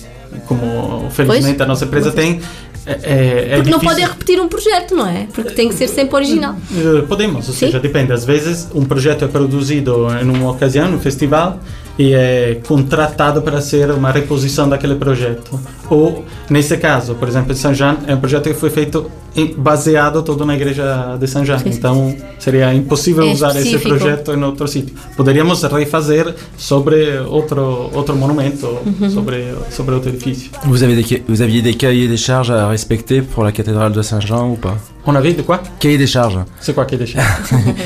como 0.48 1.10
felizmente 1.12 1.62
a 1.62 1.66
nossa 1.66 1.86
empresa 1.86 2.12
tem, 2.12 2.40
é, 2.88 3.47
é, 3.52 3.56
Porque 3.58 3.69
não 3.69 3.80
podem 3.80 4.06
repetir 4.06 4.39
um 4.39 4.47
projeto, 4.47 4.95
não 4.95 5.06
é? 5.06 5.28
Porque 5.34 5.52
tem 5.52 5.67
que 5.67 5.76
ser 5.76 5.89
sempre 5.89 6.15
original. 6.15 6.56
Eh, 6.71 7.02
Podemos, 7.02 7.47
ou 7.47 7.54
Sim. 7.54 7.65
seja, 7.65 7.80
depende. 7.80 8.13
Às 8.13 8.23
vezes 8.23 8.69
um 8.73 8.86
projeto 8.86 9.26
é 9.26 9.28
produzido 9.28 10.08
em 10.21 10.30
uma 10.30 10.52
ocasião, 10.52 10.89
num 10.89 11.00
festival, 11.00 11.60
e 12.00 12.14
é 12.14 12.60
contratado 12.68 13.42
para 13.42 13.60
ser 13.62 13.90
uma 13.92 14.12
reposição 14.12 14.70
daquele 14.70 14.96
projeto. 14.96 15.60
Ou, 15.90 16.26
nesse 16.50 16.78
caso, 16.78 17.16
por 17.16 17.28
exemplo, 17.28 17.56
São 17.56 17.74
Jean 17.74 17.98
é 18.08 18.14
um 18.14 18.20
projeto 18.20 18.44
que 18.50 18.54
foi 18.54 18.70
feito 18.70 19.10
em- 19.36 19.54
baseado 19.58 20.22
todo 20.22 20.46
na 20.46 20.54
igreja 20.56 21.18
de 21.20 21.28
São 21.28 21.44
Jean. 21.46 21.58
Então, 21.66 22.14
seria 22.38 22.74
impossível 22.74 23.24
É 23.28 23.32
usar 23.32 23.50
esse 23.50 23.60
específico. 23.70 23.90
projeto 23.98 24.32
em 24.34 24.44
outro 24.44 24.68
sítio. 24.68 24.94
Poderíamos 25.16 25.64
refazer 25.64 26.36
sobre 26.58 27.18
outro 27.28 27.90
outro 27.94 28.16
monumento, 28.16 28.68
Uhum. 28.86 29.10
sobre 29.10 29.54
sobre 29.72 29.96
outro 29.96 30.10
edifício. 30.10 30.52
Vous, 30.66 30.84
avez 30.84 30.96
des, 31.02 31.24
vous 31.28 31.42
aviez 31.42 31.62
des 31.62 31.74
cahiers 31.74 32.08
des 32.08 32.18
charges 32.18 32.52
à 32.52 32.68
respecter 32.68 33.22
pour 33.22 33.44
la 33.44 33.52
cathédrale 33.52 33.92
de 33.92 34.02
Saint-Jean 34.02 34.50
ou 34.52 34.56
pas 34.58 34.78
On 35.06 35.16
avait 35.16 35.34
de 35.34 35.42
quoi 35.42 35.62
Cahier 35.80 35.98
des 35.98 36.08
charges. 36.08 36.40
C'est 36.60 36.74
quoi 36.76 36.86
qui 36.86 36.96
est 36.96 37.00
déjà 37.00 37.20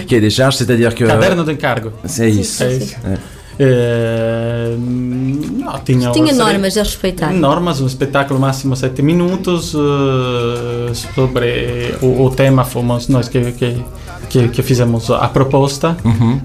Cahier 0.08 0.21
des 0.21 0.32
charges, 0.32 0.56
c'est-à-dire 0.58 0.93
que. 0.95 1.06
Caderno 1.06 1.43
de 1.43 1.52
encargo. 1.54 1.91
C'est 2.06 2.30
isso. 2.32 2.63
É 2.63 2.74
isso. 2.78 2.95
É. 3.06 3.17
Eh, 3.63 4.76
não, 4.76 5.80
tinha, 5.86 6.10
Tinha 6.12 6.34
normas 6.34 6.76
a 6.78 6.82
respeitar. 6.82 7.32
Normas, 7.32 7.80
um 7.80 7.86
espetáculo 7.86 8.39
máximo 8.39 8.76
7 8.76 9.04
minutos. 9.04 9.76
eh, 9.76 10.93
sobre 10.93 11.95
o, 12.02 12.24
o 12.26 12.32
tema 12.32 12.63
fomos 12.63 13.08
nós 13.08 13.28
que, 13.30 13.52
que, 13.52 13.84
que, 14.30 14.47
que 14.47 14.63
fizemos 14.63 15.12
a 15.12 15.28
proposta. 15.28 15.95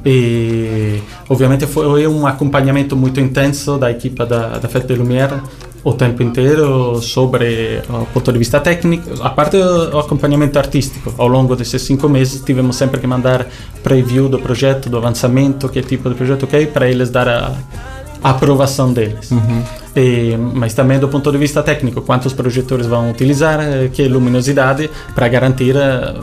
E 0.05 1.01
obviamente 1.29 1.67
foi 1.67 2.07
um 2.07 2.27
acompanhamento 2.27 2.95
muito 2.95 3.19
intenso 3.19 3.79
da 3.79 3.91
equipa 3.91 4.27
da, 4.27 4.59
da 4.59 4.69
Fête 4.69 4.87
de 4.89 4.97
Lumière 4.97 5.41
o 5.87 5.95
tempo 5.95 6.21
inteiro 6.21 7.01
sobre 7.01 7.81
o 7.89 8.07
ponto 8.07 8.33
de 8.33 8.39
vista 8.39 8.59
técnico, 8.59 9.09
a 9.23 9.31
parte 9.31 9.57
do 9.57 9.97
acompanhamento 9.97 10.59
artístico. 10.59 11.15
Ao 11.17 11.29
longo 11.29 11.55
desses 11.55 11.81
cinco 11.81 12.09
meses 12.09 12.43
tivemos 12.45 12.75
sempre 12.75 13.01
que 13.01 13.07
mandar 13.07 13.47
preview 13.85 14.29
do 14.29 14.41
projeto, 14.41 14.91
do 14.91 14.97
avançamento, 14.97 15.69
que 15.69 15.81
tipo 15.83 16.09
de 16.09 16.17
projeto 16.17 16.45
que 16.49 16.57
é, 16.57 16.67
para 16.67 16.91
eles 16.91 17.09
a 18.23 18.31
aprovação 18.31 18.93
deles. 18.93 19.31
E, 19.95 20.37
mas 20.37 20.75
também 20.75 20.99
do 20.99 21.09
ponto 21.09 21.33
de 21.33 21.39
vista 21.39 21.63
técnico, 21.63 22.03
quantos 22.03 22.33
projetores 22.35 22.87
vão 22.87 23.11
utilizar, 23.11 23.61
eh, 23.61 23.89
que 23.91 24.07
luminosidade 24.07 24.91
para 25.15 25.27
garantir 25.27 25.75
eh, 25.75 26.15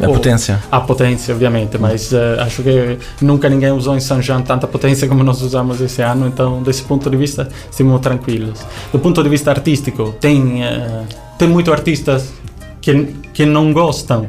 o- 0.00 0.04
A 0.04 0.08
o- 0.08 0.12
potência. 0.14 0.62
a 0.70 0.80
potência, 0.80 1.34
obviamente, 1.34 1.76
mas 1.76 2.12
eh, 2.12 2.36
acho 2.40 2.62
que 2.62 2.98
nunca 3.20 3.48
ninguém 3.48 3.72
usou 3.72 3.96
em 3.96 4.00
São 4.00 4.22
Jean 4.22 4.42
tanta 4.42 4.68
potência 4.68 5.08
como 5.08 5.24
nós 5.24 5.42
usamos 5.42 5.80
esse 5.80 6.02
ano, 6.02 6.28
então 6.28 6.62
desse 6.62 6.82
ponto 6.82 7.10
de 7.10 7.16
vista 7.16 7.48
estamos 7.68 8.00
tranquilos. 8.00 8.60
Do 8.92 9.00
ponto 9.00 9.20
de 9.22 9.28
vista 9.28 9.50
artístico, 9.50 10.14
tem 10.20 10.62
eh, 10.62 11.02
tem 11.36 11.48
muitos 11.48 11.72
artistas 11.72 12.32
que 12.80 12.94
que 13.34 13.44
não 13.44 13.72
gostam 13.72 14.28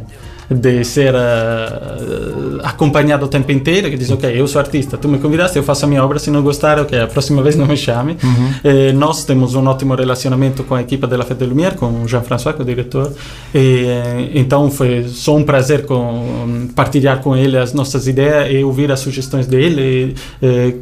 de 0.49 0.83
ser 0.83 1.13
eh, 1.13 2.60
acompanhado 2.63 3.25
o 3.25 3.27
tempo 3.27 3.51
inteiro, 3.51 3.89
que 3.89 3.97
dizem, 3.97 4.15
ok, 4.15 4.39
eu 4.39 4.47
sou 4.47 4.60
artista, 4.60 4.97
tu 4.97 5.10
me 5.10 5.19
convidaste, 5.19 5.57
eu 5.57 5.63
faço 5.63 5.86
a 5.86 5.88
minha 5.88 6.03
obra, 6.03 6.19
se 6.19 6.31
não 6.31 6.41
gostar, 6.41 6.79
ok, 6.79 6.99
a 6.99 7.07
próxima 7.07 7.41
vez 7.43 7.55
não 7.55 7.65
me 7.65 7.75
chame. 7.75 8.17
Eh, 8.63 8.93
nós 8.93 9.25
temos 9.25 9.55
um 9.55 9.67
ótimo 9.67 9.93
relacionamento 9.95 10.63
com 10.63 10.75
a 10.75 10.81
equipa 10.81 11.05
da 11.05 11.17
La 11.17 11.25
Fête 11.25 11.39
de 11.39 11.45
Lumière, 11.45 11.75
com 11.75 12.03
o 12.03 12.07
Jean-François, 12.07 12.53
que 12.55 12.62
é 12.62 12.63
o 12.63 12.65
diretor, 12.65 13.12
e, 13.53 13.86
eh, 13.86 14.29
então 14.36 14.71
foi 14.71 15.05
só 15.07 15.36
um 15.36 15.43
prazer 15.43 15.86
com, 15.86 16.67
partilhar 16.75 17.21
com 17.21 17.36
ele 17.36 17.57
as 17.57 17.73
nossas 17.73 18.07
ideias 18.07 18.51
e 18.51 18.63
ouvir 18.63 18.91
as 18.91 19.01
sugestões 19.01 19.47
dele. 19.47 20.15
E, 20.41 20.45
eh, 20.45 20.75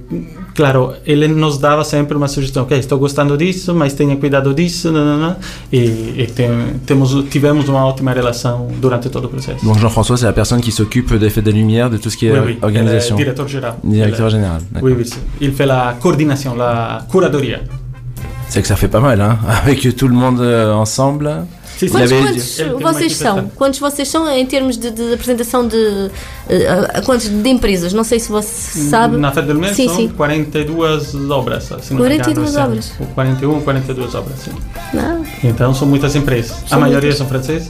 claro, 0.53 0.93
ele 1.05 1.27
nos 1.27 1.57
dava 1.57 1.83
sempre 1.83 2.15
uma 2.15 2.27
sugestão, 2.27 2.63
ok, 2.63 2.77
estou 2.77 2.99
gostando 2.99 3.35
disso, 3.37 3.73
mas 3.73 3.93
tenha 3.93 4.15
cuidado 4.15 4.53
disso, 4.53 4.91
nananã, 4.91 5.37
e, 5.71 5.77
e 6.17 6.27
tem, 6.33 6.49
temos, 6.85 7.25
tivemos 7.29 7.67
uma 7.67 7.85
ótima 7.85 8.13
relação 8.13 8.67
durante 8.79 9.09
todo 9.09 9.25
o 9.25 9.29
processo. 9.29 9.54
Donc 9.63 9.77
Jean-François, 9.79 10.17
c'est 10.17 10.25
la 10.25 10.33
personne 10.33 10.61
qui 10.61 10.71
s'occupe 10.71 11.13
des 11.15 11.29
fêtes 11.29 11.45
de 11.45 11.51
lumière, 11.51 11.89
de 11.89 11.97
tout 11.97 12.09
ce 12.09 12.17
qui 12.17 12.27
est 12.27 12.31
Oui, 12.31 12.39
oui, 12.45 12.57
organisation. 12.61 13.15
ele 13.17 13.21
é 13.21 13.25
diretor 13.33 13.47
geral. 13.47 13.75
Directeur 13.83 14.27
Ele- 14.27 14.31
général. 14.31 14.61
Oui, 14.81 14.93
oui, 14.97 15.09
il 15.41 15.53
fait 15.53 15.65
la 15.65 15.95
coordination, 15.99 16.55
la 16.55 17.05
curadoria. 17.11 17.59
C'est 18.49 18.61
que 18.61 18.67
ça 18.67 18.75
fait 18.75 18.87
pas 18.87 18.99
mal, 19.01 19.19
hein 19.21 19.37
Avec 19.63 19.95
tout 19.95 20.07
le 20.07 20.13
monde 20.15 20.39
euh, 20.39 20.71
ensemble. 20.73 21.45
Sim. 21.77 21.89
Quantos, 21.89 22.61
quantos 22.79 22.81
vocês 22.81 23.15
são? 23.17 23.51
Quantos 23.57 23.79
vocês 23.81 24.07
são 24.07 24.29
em 24.31 24.45
termos 24.45 24.77
de, 24.77 24.91
de 24.91 25.13
apresentação 25.13 25.67
de. 25.67 26.09
a 26.95 27.01
quantos 27.01 27.27
de 27.27 27.49
empresas? 27.49 27.91
Não 27.91 28.05
sei 28.05 28.17
se 28.17 28.29
você 28.29 28.79
sabe. 28.89 29.17
Na 29.17 29.31
Fête 29.33 29.47
de 29.47 29.53
Lumière 29.53 29.75
Sim, 29.75 29.87
são 29.87 29.95
sim. 29.97 30.07
42 30.07 31.15
obras. 31.29 31.63
Se 31.81 31.93
não 31.93 32.01
me 32.01 32.15
engano, 32.15 32.23
42 32.23 32.49
esse 32.49 32.57
ano. 32.57 32.65
obras. 32.67 32.91
Ou 32.97 33.07
41, 33.07 33.61
42 33.61 34.15
obras, 34.15 34.39
sim. 34.39 34.51
Não. 34.93 35.23
Então 35.43 35.73
são 35.73 35.85
muitas 35.85 36.15
empresas. 36.15 36.55
São 36.65 36.77
a 36.77 36.81
maioria 36.81 37.09
muitas. 37.09 37.17
são 37.17 37.27
francesas. 37.27 37.69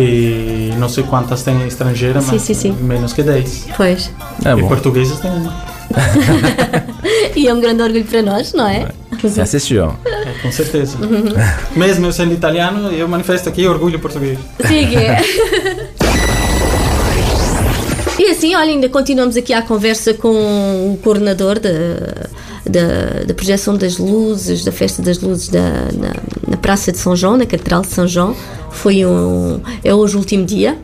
E 0.00 0.72
não 0.78 0.88
sei 0.88 1.02
quantas 1.02 1.42
tem 1.42 1.66
estrangeira, 1.66 2.20
Sim, 2.20 2.28
mas 2.32 2.42
sim, 2.42 2.54
sim. 2.54 2.72
menos 2.72 3.12
que 3.12 3.22
10. 3.22 3.68
Pois. 3.76 4.10
Ah 4.44 4.56
e 4.56 4.62
portuguesas 4.62 5.18
tem 5.18 5.30
uma. 5.30 5.52
E 7.34 7.46
é 7.46 7.54
um 7.54 7.60
grande 7.60 7.82
orgulho 7.82 8.04
para 8.04 8.20
nós, 8.20 8.52
não 8.52 8.66
é? 8.66 8.88
ça 9.28 9.46
c'est 9.46 9.60
sûr. 9.60 9.92
É, 10.04 10.42
com 10.42 10.50
certeza. 10.50 10.96
Uhum. 10.98 11.32
Mesmo 11.76 12.06
eu 12.06 12.12
sendo 12.12 12.34
italiano, 12.34 12.90
eu 12.92 13.08
manifesto 13.08 13.48
aqui 13.48 13.66
orgulho 13.66 13.98
português. 13.98 14.38
Sim, 14.66 14.86
que 14.88 14.96
é. 14.96 15.22
E 18.18 18.30
assim, 18.30 18.54
olha, 18.56 18.72
ainda 18.72 18.88
continuamos 18.88 19.36
aqui 19.36 19.52
a 19.52 19.62
conversa 19.62 20.12
com 20.12 20.28
o 20.28 20.98
coordenador 21.02 21.60
da, 21.60 21.70
da, 22.68 23.24
da 23.24 23.32
projeção 23.34 23.76
das 23.76 23.96
luzes, 23.96 24.64
da 24.64 24.72
festa 24.72 25.00
das 25.00 25.20
luzes 25.20 25.48
da, 25.48 25.60
na 25.92 26.12
Praça 26.68 26.92
de 26.92 26.98
São 26.98 27.16
João, 27.16 27.38
na 27.38 27.46
Catedral 27.46 27.80
de 27.80 27.86
São 27.86 28.06
João. 28.06 28.36
Foi 28.70 29.06
um, 29.06 29.58
é 29.82 29.94
hoje 29.94 30.16
o 30.16 30.18
último 30.18 30.44
dia. 30.44 30.76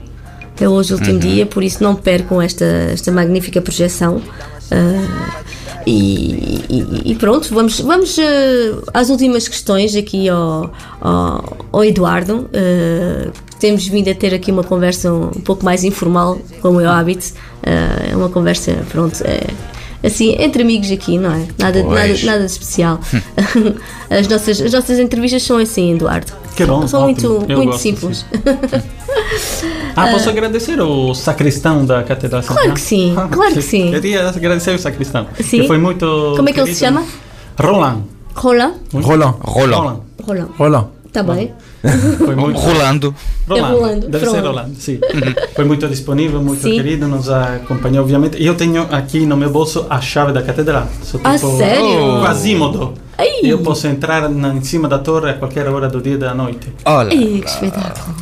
É 0.59 0.67
hoje 0.67 0.95
o 0.95 0.97
último 0.97 1.19
dia, 1.19 1.45
por 1.45 1.63
isso 1.63 1.85
não 1.85 1.95
percam 1.95 2.41
esta, 2.41 2.65
esta 2.65 3.13
magnífica 3.13 3.61
projeção. 3.61 4.17
Uh, 4.17 5.43
e, 5.87 6.65
e, 6.71 7.13
e, 7.13 7.15
pronto, 7.17 7.53
vamos, 7.53 7.81
vamos 7.81 8.17
uh, 8.17 8.83
às 8.95 9.11
últimas 9.11 9.47
questões 9.47 9.95
aqui 9.95 10.27
ao, 10.27 10.73
ao, 11.03 11.67
ao 11.71 11.85
Eduardo. 11.85 12.49
Uh, 12.49 13.31
temos 13.61 13.87
vindo 13.87 14.09
a 14.09 14.15
ter 14.15 14.33
aqui 14.33 14.51
uma 14.51 14.65
conversa 14.65 15.13
um, 15.13 15.29
pouco 15.33 15.67
mais 15.67 15.85
informal, 15.85 16.41
como 16.63 16.81
é 16.81 16.87
o 16.87 16.89
hábito. 16.89 17.27
É 17.63 18.17
uma 18.17 18.31
conversa, 18.31 18.73
pronto, 18.91 19.23
é, 19.23 19.49
assim, 20.05 20.37
entre 20.39 20.63
amigos 20.63 20.91
aqui, 20.91 21.19
não 21.19 21.33
é? 21.33 21.47
Nada, 21.59 21.83
nada, 21.83 22.15
nada 22.25 22.41
de 22.41 22.47
especial. 22.47 23.01
as, 24.11 24.29
nossas, 24.29 24.61
as 24.61 24.73
nossas 24.73 24.99
entrevistas 24.99 25.43
são 25.43 25.59
assim, 25.59 25.95
Eduardo. 25.95 26.33
Que 26.55 26.65
bom, 26.65 26.87
são 26.87 27.03
muito, 27.03 27.45
muito 27.49 27.79
simples. 27.79 28.25
Ah, 29.97 30.09
posso 30.09 30.29
agradecer 30.29 30.81
o 30.81 31.15
sacristão 31.15 31.87
da 31.87 32.03
Catedral 32.03 32.43
São 32.43 32.57
Claro 32.57 32.73
que 32.73 32.81
sim, 32.81 33.15
claro 33.31 33.55
que 33.55 33.63
sim. 33.63 33.93
Queria 33.93 34.29
agradecer 34.29 34.75
o 34.75 34.79
sacristão. 34.79 35.29
Sim? 35.39 35.61
Que 35.61 35.67
foi 35.69 35.79
muito. 35.79 36.35
Como 36.35 36.49
é 36.49 36.53
que 36.53 36.59
ele 36.59 36.75
se 36.75 36.81
chama? 36.81 37.05
Roland. 37.57 38.03
Roland? 38.35 38.75
Roland. 38.93 39.37
Roland. 39.41 40.01
Roland. 40.21 40.49
Roland. 40.59 40.87
Tá 41.13 41.23
bem. 41.23 41.53
Foi 42.19 42.35
muito. 42.35 42.59
Rolando. 42.59 43.15
Rolando. 43.47 43.67
É 43.67 43.71
Rolando, 43.79 44.09
Deve 44.09 44.27
ser. 44.27 44.41
Rolando, 44.41 44.75
sim. 44.79 44.99
Foi 45.55 45.65
muito 45.65 45.87
disponível, 45.87 46.41
muito 46.43 46.63
Sim. 46.63 46.73
querido, 46.77 47.07
nos 47.07 47.29
acompanhou, 47.29 48.01
obviamente. 48.03 48.39
E 48.43 48.47
eu 48.47 48.55
tenho 48.55 48.83
aqui 48.91 49.27
no 49.27 49.37
meu 49.37 49.51
bolso 49.51 49.87
a 49.91 50.01
chave 50.01 50.33
da 50.33 50.43
catedral. 50.43 50.89
Sou 51.03 51.21
Ah, 51.23 51.37
sério? 51.37 52.21
Quasímodo. 52.23 52.95
Ai. 53.19 53.29
Eu 53.45 53.59
posso 53.59 53.87
entrar 53.87 54.29
na, 54.29 54.49
em 54.55 54.63
cima 54.65 54.89
da 54.89 54.99
torre 54.99 55.31
a 55.31 55.35
qualquer 55.35 55.69
hora 55.69 55.89
do 55.89 56.01
dia 56.01 56.15
e 56.15 56.17
da 56.17 56.35
noite. 56.35 56.73
Olha. 56.85 57.15
Ih, 57.15 57.43
que 57.43 57.49
espetáculo. 57.51 58.15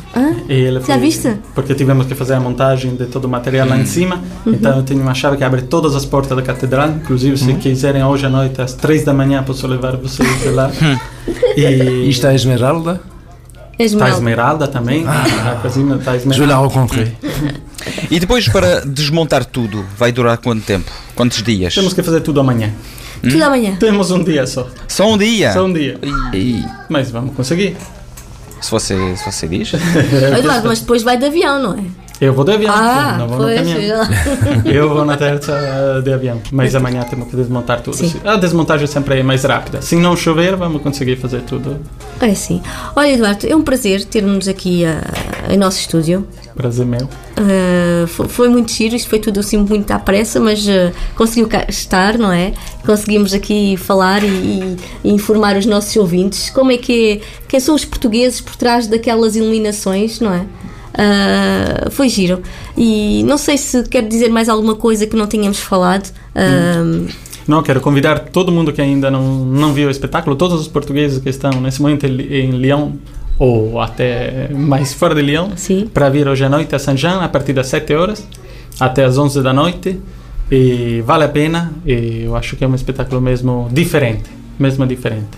E 0.49 0.53
ele 0.53 0.81
Já 0.81 0.87
foi- 0.87 0.99
viste? 0.99 1.37
Porque 1.55 1.75
tivemos 1.75 2.05
que 2.07 2.15
fazer 2.15 2.35
a 2.35 2.41
montagem 2.41 2.95
de 2.97 3.07
todo 3.07 3.25
o 3.25 3.29
material 3.29 3.67
lá 3.69 3.79
em 3.79 3.87
cima. 3.87 4.21
Uhum. 4.45 4.53
Então 4.53 4.77
eu 4.77 4.83
tenho 4.83 5.01
uma 5.01 5.15
chave 5.15 5.37
que 5.39 5.45
abre 5.45 5.63
todas 5.63 5.95
as 5.95 6.05
portas 6.05 6.37
da 6.37 6.43
catedral. 6.43 6.89
Inclusive, 6.91 7.39
se 7.39 7.55
quiserem 7.55 8.05
hoje 8.05 8.27
à 8.27 8.29
noite, 8.29 8.61
às 8.61 8.75
três 8.75 9.05
da 9.05 9.15
manhã, 9.15 9.43
posso 9.43 9.67
levar 9.67 9.97
vocês 9.97 10.53
lá. 10.53 10.71
e 11.57 12.09
Isto 12.11 12.27
é 12.27 12.31
a 12.31 13.12
Esmeralda. 13.79 14.15
Está 14.15 14.19
Esmeralda. 14.19 14.69
Também. 14.69 15.07
A 15.07 15.61
casina 15.63 15.97
está 15.97 16.13
a 16.13 16.19
Je 16.19 16.47
la 16.47 16.61
rencontrer. 16.61 17.13
E 18.11 18.21
depois 18.21 18.49
para 18.49 18.81
desmontar 18.85 19.45
tudo, 19.45 19.85
vai 19.97 20.13
durar 20.13 20.39
quanto 20.39 20.63
tempo? 20.65 20.91
Quantos 21.15 21.43
dias? 21.43 21.75
Temos 21.75 21.93
que 21.93 22.03
fazer 22.03 22.21
tudo 22.21 22.41
amanhã. 22.41 22.73
Tudo 23.23 23.43
amanhã. 23.43 23.77
Temos 23.77 24.11
um 24.11 24.23
dia 24.23 24.47
só. 24.47 24.69
Só 24.89 25.13
um 25.13 25.17
dia? 25.19 25.53
Só 25.53 25.65
um 25.65 25.73
dia. 25.73 25.99
E, 26.35 26.63
Mas 26.89 27.11
vamos 27.11 27.35
conseguir. 27.35 27.77
se, 28.61 28.71
você, 28.71 29.17
se 29.17 29.25
você 29.25 29.49
diz. 29.49 29.73
Eduardo, 30.39 30.69
mas 30.69 30.81
depois 30.81 31.03
vai 31.03 31.17
de 31.17 31.27
avião, 31.27 31.63
não 31.63 31.75
é? 31.79 32.02
Eu 32.21 32.33
vou 32.33 32.45
de 32.45 32.53
avião. 32.53 32.73
Ah, 32.73 33.17
não 33.19 33.27
vou 33.27 33.39
no 33.39 33.55
caminhão. 33.55 34.03
Eu 34.65 34.89
vou 34.89 35.05
na 35.05 35.17
terça 35.17 35.53
eh, 35.53 36.01
de 36.03 36.13
avião. 36.13 36.41
Mas 36.53 36.73
amanhã 36.75 37.03
temos 37.03 37.29
que 37.29 37.35
desmontar 37.37 37.81
tudo. 37.81 37.97
Sim. 37.97 38.13
A 38.25 38.37
desmontagem 38.37 38.87
sempre 38.87 39.19
é 39.19 39.23
mais 39.25 39.43
rápida. 39.43 39.83
Se 39.83 39.97
não 39.97 40.17
chover, 40.17 40.55
vamos 40.55 40.83
conseguir 40.83 41.17
fazer 41.17 41.41
tudo. 41.43 41.79
É 42.21 42.33
sim. 42.35 42.63
Olha, 42.95 43.13
Eduardo, 43.13 43.47
é 43.49 43.57
um 43.57 43.63
prazer 43.63 44.05
termos 44.05 44.47
aqui 44.47 44.85
ah, 44.85 45.01
em 45.53 45.57
nosso 45.57 45.81
estúdio. 45.81 46.25
Prazer 46.55 46.87
meu. 46.87 47.09
Uh, 47.41 48.07
fo- 48.07 48.29
foi 48.29 48.49
muito 48.49 48.71
giro, 48.71 48.95
isto 48.95 49.09
foi 49.09 49.19
tudo 49.19 49.41
assim 49.41 49.57
muito 49.57 49.91
à 49.91 49.99
pressa, 49.99 50.39
mas 50.39 50.65
uh, 50.69 50.93
conseguiu 51.17 51.49
estar, 51.67 52.19
não 52.19 52.31
é? 52.31 52.53
Conseguimos 52.85 53.33
aqui 53.33 53.77
falar 53.79 54.23
e, 54.23 54.27
e- 54.29 54.77
e 55.03 55.11
informar 55.11 55.57
os 55.57 55.65
nossos 55.67 55.97
ouvintes 55.97 56.51
como 56.51 56.71
é 56.71 56.77
que 56.77 57.13
é, 57.23 57.27
quem 57.49 57.59
são 57.59 57.75
os 57.75 57.87
portugueses 57.87 58.41
por 58.43 58.55
trás 58.55 58.87
daquelas 58.87 59.35
iluminações, 59.35 60.21
não 60.21 60.33
é? 60.33 60.45
Uh, 60.93 61.91
foi 61.91 62.09
giro. 62.09 62.43
E 62.77 63.23
não 63.25 63.39
sei 63.39 63.57
se 63.57 63.83
quer 63.85 64.07
dizer 64.07 64.29
mais 64.31 64.49
alguma 64.49 64.75
coisa 64.75 65.07
que 65.07 65.17
não 65.17 65.27
tínhamos 65.27 65.59
falado. 65.59 66.13
Uh, 66.35 67.09
Não, 67.47 67.63
quero 67.63 67.81
convidar 67.81 68.21
todo 68.21 68.53
mundo 68.53 68.73
que 68.73 68.81
ainda 68.81 69.11
não, 69.11 69.45
não 69.45 69.73
viu 69.73 69.89
o 69.89 69.91
espetáculo, 69.91 70.37
todos 70.37 70.61
os 70.61 70.69
portugueses 70.69 71.19
que 71.19 71.29
estão 71.29 71.61
nesse 71.61 71.83
momento 71.83 72.07
em, 72.07 72.51
Lyon 72.53 72.93
ou 73.39 73.81
até 73.81 74.49
mais 74.53 74.93
fora 74.95 75.15
de 75.15 75.23
Lyon, 75.23 75.51
para 75.93 76.09
vir 76.09 76.29
hoje 76.29 76.45
à 76.45 76.49
noite 76.49 76.75
a 76.75 76.79
Saint-Jean 76.79 77.21
a 77.21 77.29
partir 77.29 77.53
das 77.53 77.67
7 77.67 77.95
horas 77.95 78.29
até 78.79 79.05
as 79.05 79.19
11 79.19 79.43
da 79.43 79.53
noite. 79.53 79.99
E 80.51 81.03
vale 81.07 81.25
a 81.25 81.29
pena, 81.29 81.73
e 81.85 82.25
eu 82.25 82.37
acho 82.37 82.57
que 82.57 82.65
é 82.65 82.69
um 82.69 82.75
espetáculo 82.75 83.21
mesmo 83.21 83.69
diferente, 83.73 84.31
mesmo 84.59 84.87
diferente. 84.87 85.31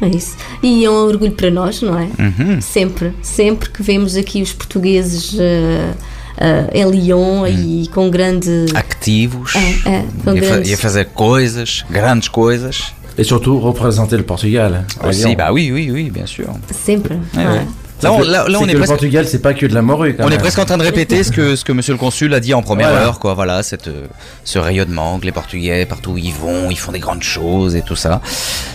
É 0.00 0.06
isso. 0.08 0.36
E 0.62 0.84
é 0.84 0.90
um 0.90 0.94
orgulho 1.06 1.32
para 1.32 1.50
nós, 1.50 1.82
não 1.82 1.98
é? 1.98 2.04
Uhum. 2.18 2.60
Sempre, 2.60 3.12
sempre 3.22 3.68
que 3.70 3.82
vemos 3.82 4.16
aqui 4.16 4.40
os 4.42 4.52
portugueses 4.52 5.32
uh, 5.32 5.36
uh, 5.38 6.70
em 6.72 6.88
Lyon 6.90 7.46
e 7.46 7.88
com 7.88 8.08
grande. 8.10 8.66
Ativos. 8.74 9.54
É, 9.56 9.88
é, 9.90 10.04
com 10.24 10.36
e, 10.36 10.40
grandes- 10.40 10.70
e 10.70 10.74
a 10.74 10.78
fazer 10.78 11.06
coisas, 11.06 11.84
grandes 11.90 12.28
coisas. 12.28 12.94
Et 13.16 13.24
surtout 13.24 13.58
représenter 13.58 14.16
le 14.16 14.22
Portugal. 14.22 14.84
Aussi, 15.02 15.24
Lyon. 15.24 15.34
bah 15.34 15.50
oui, 15.52 15.72
oui, 15.72 15.90
oui, 15.90 16.08
bien 16.08 16.26
sûr. 16.26 16.46
Sempre. 16.72 17.14
Ouais, 17.34 17.44
não 17.44 17.50
é? 17.56 17.66
Là, 18.02 18.12
on, 18.12 18.20
là, 18.20 18.24
là, 18.24 18.44
C'est 18.48 18.56
on 18.56 18.60
que 18.60 18.64
est 18.70 18.72
le 18.72 18.78
presque. 18.78 18.92
Portugal, 18.92 19.26
c'est 19.28 19.42
pas 19.42 19.54
que 19.54 19.66
de 19.66 19.74
la 19.74 19.82
morue. 19.82 20.14
Quand 20.16 20.24
On 20.26 20.30
est 20.30 20.38
presque 20.38 20.58
en 20.58 20.64
train 20.64 20.78
de 20.78 20.84
répéter 20.84 21.24
ce 21.24 21.32
que, 21.32 21.56
ce 21.56 21.64
que 21.64 21.72
monsieur 21.72 21.92
le 21.92 21.98
consul 21.98 22.32
a 22.32 22.40
dit 22.40 22.54
en 22.54 22.62
première 22.62 22.90
Voilà. 22.90 23.06
heure, 23.06 23.18
quoi. 23.18 23.34
Voilà, 23.34 23.62
cette, 23.62 23.88
euh, 23.88 24.06
ce 24.44 24.58
rayonnement 24.58 25.18
que 25.18 25.24
les 25.24 25.32
Portugais, 25.32 25.84
partout 25.84 26.12
où 26.12 26.18
ils 26.18 26.32
vont, 26.32 26.70
ils 26.70 26.78
font 26.78 26.92
des 26.92 27.00
grandes 27.00 27.22
choses 27.24 27.74
et 27.74 27.82
tout 27.82 27.96
ça. 27.96 28.20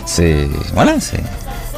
C'est. 0.04 0.46
Voilà, 0.74 0.96
c'est. 1.00 1.22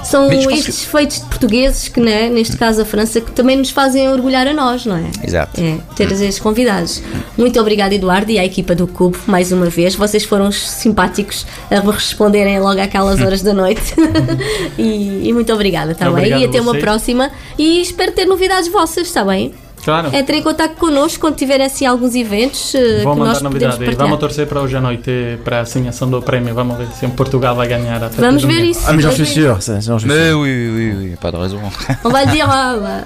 São 0.06 0.28
Mas 0.28 0.46
estes 0.46 0.84
feitos 0.84 1.20
de 1.20 1.26
portugueses 1.26 1.88
que, 1.88 2.00
né, 2.00 2.28
neste 2.28 2.56
caso 2.56 2.80
a 2.80 2.84
França, 2.84 3.20
que 3.20 3.32
também 3.32 3.56
nos 3.56 3.70
fazem 3.70 4.08
orgulhar 4.08 4.46
a 4.46 4.52
nós, 4.52 4.86
não 4.86 4.96
é? 4.96 5.10
Exato. 5.22 5.60
É, 5.60 5.78
ter 5.96 6.10
estes 6.12 6.38
convidados. 6.38 7.02
Muito 7.36 7.60
obrigada, 7.60 7.94
Eduardo, 7.94 8.30
e 8.30 8.38
à 8.38 8.44
equipa 8.44 8.74
do 8.74 8.86
Cubo, 8.86 9.18
mais 9.26 9.50
uma 9.50 9.66
vez. 9.66 9.94
Vocês 9.94 10.24
foram 10.24 10.52
simpáticos 10.52 11.46
a 11.70 11.80
responderem 11.90 12.60
logo 12.60 12.80
àquelas 12.80 13.20
horas 13.20 13.42
da 13.42 13.52
noite. 13.52 13.94
e, 14.78 15.28
e 15.28 15.32
muito 15.32 15.52
obrigada, 15.52 15.92
está 15.92 16.04
bem? 16.06 16.14
Obrigado 16.14 16.40
E 16.40 16.44
até 16.44 16.60
uma 16.60 16.78
próxima. 16.78 17.30
E 17.58 17.80
espero 17.80 18.12
ter 18.12 18.26
novidades 18.26 18.68
vossas, 18.68 19.08
está 19.08 19.24
bem? 19.24 19.52
Claro. 19.86 20.10
Entrem 20.12 20.40
em 20.40 20.42
contato 20.42 20.74
connosco 20.74 21.20
quando 21.20 21.36
tiverem 21.36 21.64
assim 21.64 21.86
alguns 21.86 22.16
eventos 22.16 22.74
eh, 22.74 23.04
Vou 23.04 23.12
que 23.14 23.20
nós 23.20 23.40
mandar 23.40 23.50
podemos 23.50 23.52
novidade. 23.52 23.78
partilhar. 23.78 23.98
Vamos 23.98 24.18
torcer 24.18 24.46
para 24.48 24.60
hoje 24.60 24.76
à 24.76 24.80
noite 24.80 25.38
para 25.44 25.58
a 25.58 25.60
assignação 25.60 26.10
do 26.10 26.20
prémio. 26.20 26.52
Vamos 26.56 26.76
ver 26.76 26.88
se 26.88 27.06
Portugal 27.06 27.54
vai 27.54 27.68
ganhar 27.68 28.02
a 28.02 28.08
festa 28.08 28.20
Vamos 28.20 28.42
ver 28.42 28.64
isso. 28.64 28.80
Ah, 28.84 28.92
mais 28.92 29.04
j'en 29.04 29.12
suis 29.12 29.28
sûr. 29.28 29.56
j'en 29.80 30.00
suis 30.00 30.08
Mais 30.08 30.30
sûr. 30.30 30.40
oui, 30.40 30.50
oui, 30.50 30.70
oui, 30.70 30.94
oui, 31.10 31.16
pas 31.20 31.30
de 31.30 31.36
raison. 31.36 31.60
On 32.04 32.10
vai 32.10 32.26
dizer 32.26 32.40
ah, 32.40 32.72
lá. 32.72 33.04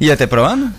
e 0.00 0.10
até 0.10 0.26
para 0.26 0.40
o 0.40 0.44
ano? 0.46 0.72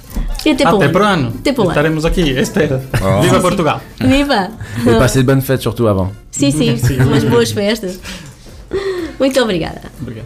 E 0.44 0.50
até 0.50 0.64
para 0.64 0.74
o 0.74 0.78
Até 0.78 0.86
ano. 0.86 0.94
para 0.94 1.04
o 1.04 1.06
ano. 1.06 1.34
Até 1.40 1.54
para 1.54 1.62
o 1.62 1.64
ano. 1.66 1.72
Estaremos 1.72 2.04
aqui. 2.04 2.32
Espera. 2.32 2.82
Oh. 3.04 3.22
Viva 3.22 3.40
Portugal. 3.40 3.82
Viva! 4.00 4.50
Et 4.88 4.98
passez 4.98 5.22
de 5.22 5.28
bonnes 5.28 5.46
fêtes 5.46 5.62
surtout 5.62 5.88
avant. 5.88 6.10
Sim, 6.32 6.50
sim, 6.50 6.76
umas 7.06 7.24
boas 7.24 7.52
festas. 7.52 8.00
Muito 9.20 9.40
obrigada. 9.40 9.82
Obrigado. 10.02 10.26